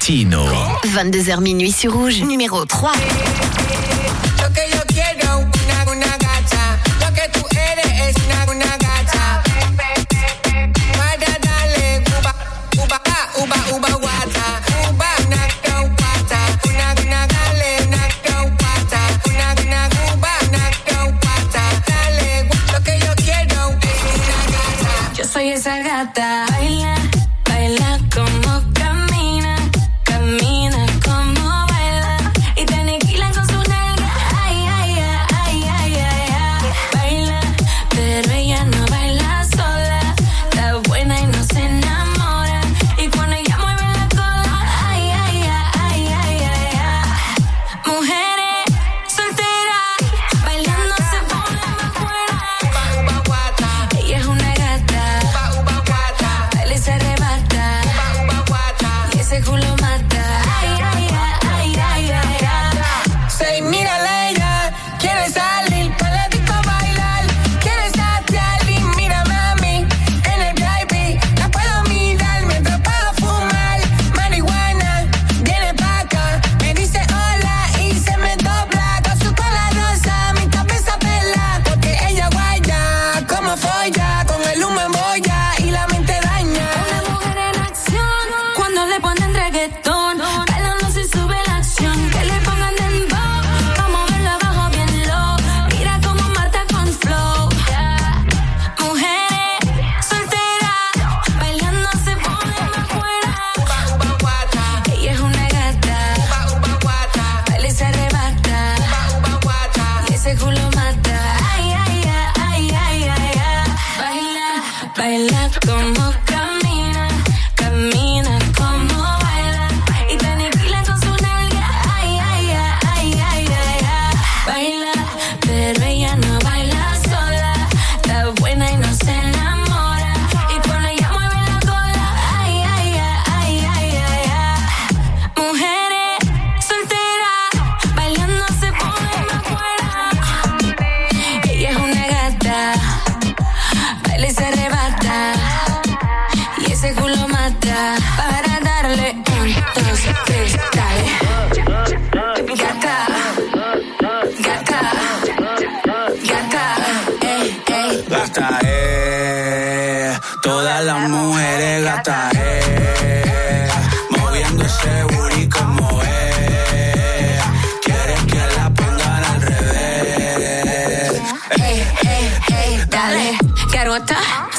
22h 0.08 1.40
minuit 1.40 1.72
sur 1.72 1.92
Rouge, 1.92 2.22
numéro 2.22 2.64
3. 2.64 2.92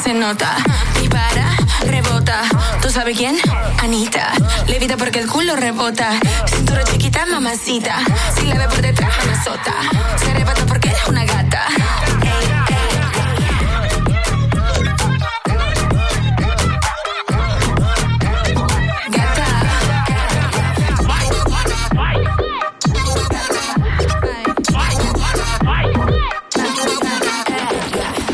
Se 0.04 0.14
nota, 0.14 0.58
dispara, 1.00 1.56
rebota. 1.86 2.42
¿Tú 2.82 2.90
sabes 2.90 3.18
quién? 3.18 3.38
Anita, 3.82 4.32
levita 4.68 4.98
porque 4.98 5.20
el 5.20 5.28
culo 5.28 5.56
rebota. 5.56 6.12
Cintura 6.46 6.84
chiquita, 6.84 7.26
mamacita. 7.26 7.96
Si 8.36 8.46
la 8.46 8.58
ve 8.58 8.68
por 8.68 8.82
detrás, 8.82 9.14
me 9.26 9.34
azota. 9.34 9.74
Se 10.18 10.32
arrebata 10.32 10.66
porque 10.66 10.90
es 10.90 11.08
una 11.08 11.26
gata. 11.26 11.68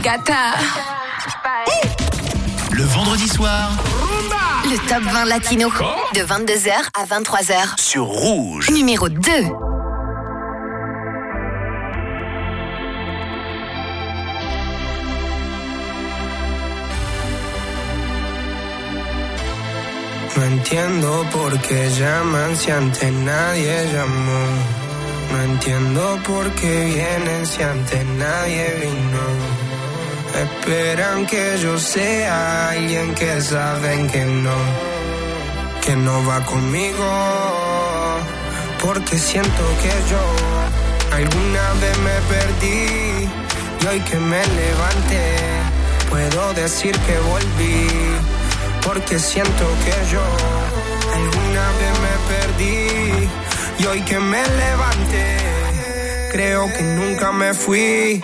Gata. 0.01 0.82
Le 3.23 3.27
vendredi 3.27 3.37
soir, 3.37 3.69
Le 4.65 4.77
top 4.89 5.03
20 5.03 5.25
latino 5.25 5.69
de 6.13 6.21
22h 6.21 6.71
à 6.93 7.05
23h. 7.05 7.79
sur 7.79 8.03
Rouge. 8.03 8.69
Numéro 8.69 9.07
2. 9.07 9.21
No 20.35 20.43
entiendo 20.43 21.25
por 21.31 21.57
qué 21.61 21.89
llaman 21.97 22.57
si 22.57 22.71
antes 22.71 23.13
nadie 23.13 23.85
llamó. 23.93 24.43
No 25.31 25.41
entiendo 25.43 26.19
por 26.25 26.51
qué 26.55 26.85
vienen 26.93 27.45
si 27.45 27.63
antes 27.63 28.05
nadie 28.05 28.65
vino. 28.81 29.62
Esperan 30.35 31.27
que 31.27 31.57
yo 31.59 31.77
sea 31.77 32.69
alguien 32.71 33.13
que 33.13 33.39
saben 33.39 34.09
que 34.09 34.25
no, 34.25 34.55
que 35.85 35.95
no 35.95 36.25
va 36.25 36.43
conmigo. 36.45 37.05
Porque 38.81 39.17
siento 39.17 39.63
que 39.81 39.93
yo 40.11 41.15
alguna 41.15 41.73
vez 41.81 41.97
me 41.99 42.17
perdí 42.33 43.29
y 43.79 43.85
hoy 43.85 43.99
que 44.01 44.17
me 44.17 44.43
levanté 44.45 45.37
puedo 46.09 46.53
decir 46.53 46.97
que 47.05 47.17
volví. 47.19 47.87
Porque 48.83 49.19
siento 49.19 49.65
que 49.85 50.11
yo 50.11 50.23
alguna 51.13 51.65
vez 51.79 51.93
me 52.05 52.15
perdí 52.33 53.29
y 53.79 53.85
hoy 53.85 54.01
que 54.01 54.19
me 54.19 54.41
levanté 54.41 55.37
creo 56.33 56.65
que 56.73 56.81
nunca 56.81 57.31
me 57.31 57.53
fui. 57.53 58.23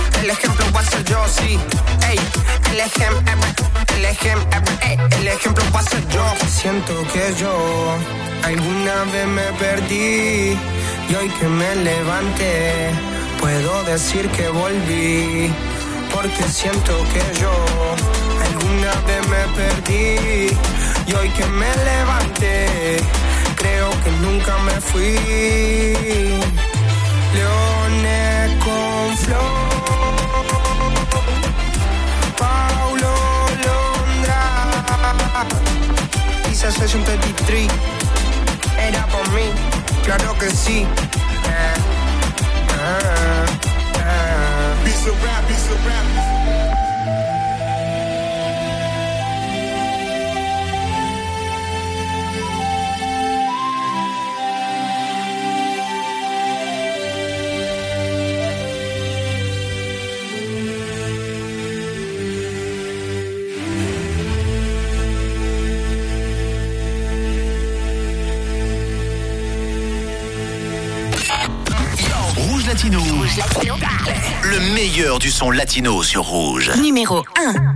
El 0.21 0.29
ejemplo 0.29 0.65
va 0.75 0.79
a 0.81 0.83
ser 0.83 1.03
yo, 1.05 1.17
sí. 1.27 1.59
Ey, 2.09 2.19
el 2.71 2.79
ejemplo, 2.79 3.33
el 3.95 4.05
ejemplo, 4.05 4.59
ey, 4.81 4.97
el 5.19 5.27
ejemplo 5.27 5.63
voy 5.71 5.81
a 5.81 5.83
ser 5.83 6.07
yo. 6.09 6.23
Siento 6.47 6.93
que 7.11 7.33
yo 7.39 7.53
alguna 8.43 9.03
vez 9.11 9.27
me 9.27 9.47
perdí 9.59 10.57
y 11.09 11.15
hoy 11.15 11.29
que 11.39 11.47
me 11.47 11.75
levanté 11.75 12.91
puedo 13.39 13.83
decir 13.83 14.29
que 14.29 14.47
volví 14.49 15.51
porque 16.13 16.43
siento 16.43 16.93
que 17.13 17.39
yo 17.41 17.53
alguna 18.47 18.93
vez 19.07 19.27
me 19.27 19.43
perdí 19.59 20.55
y 21.07 21.13
hoy 21.13 21.29
que 21.29 21.45
me 21.45 21.69
levanté 21.89 22.97
creo 23.55 23.89
que 24.03 24.11
nunca 24.21 24.57
me 24.59 24.81
fui 24.81 26.70
Leones 27.33 28.63
con 28.63 29.17
flow. 29.17 29.41
Paulo 32.37 33.13
Londra. 33.65 34.41
Quizás 36.47 36.79
es 36.81 36.95
un 36.95 37.03
33. 37.03 37.67
Era 38.77 39.05
por 39.07 39.27
mí, 39.31 39.49
claro 40.03 40.37
que 40.37 40.49
sí. 40.49 40.79
Eh, 40.79 41.73
eh, 42.69 43.45
eh. 43.97 45.13
rap, 45.23 45.45
piece 45.47 45.69
rap. 45.85 46.60
Le 74.43 74.73
meilleur 74.73 75.17
du 75.17 75.31
son 75.31 75.51
latino 75.51 76.03
sur 76.03 76.23
Rouge. 76.23 76.69
Numéro 76.81 77.23
1. 77.37 77.70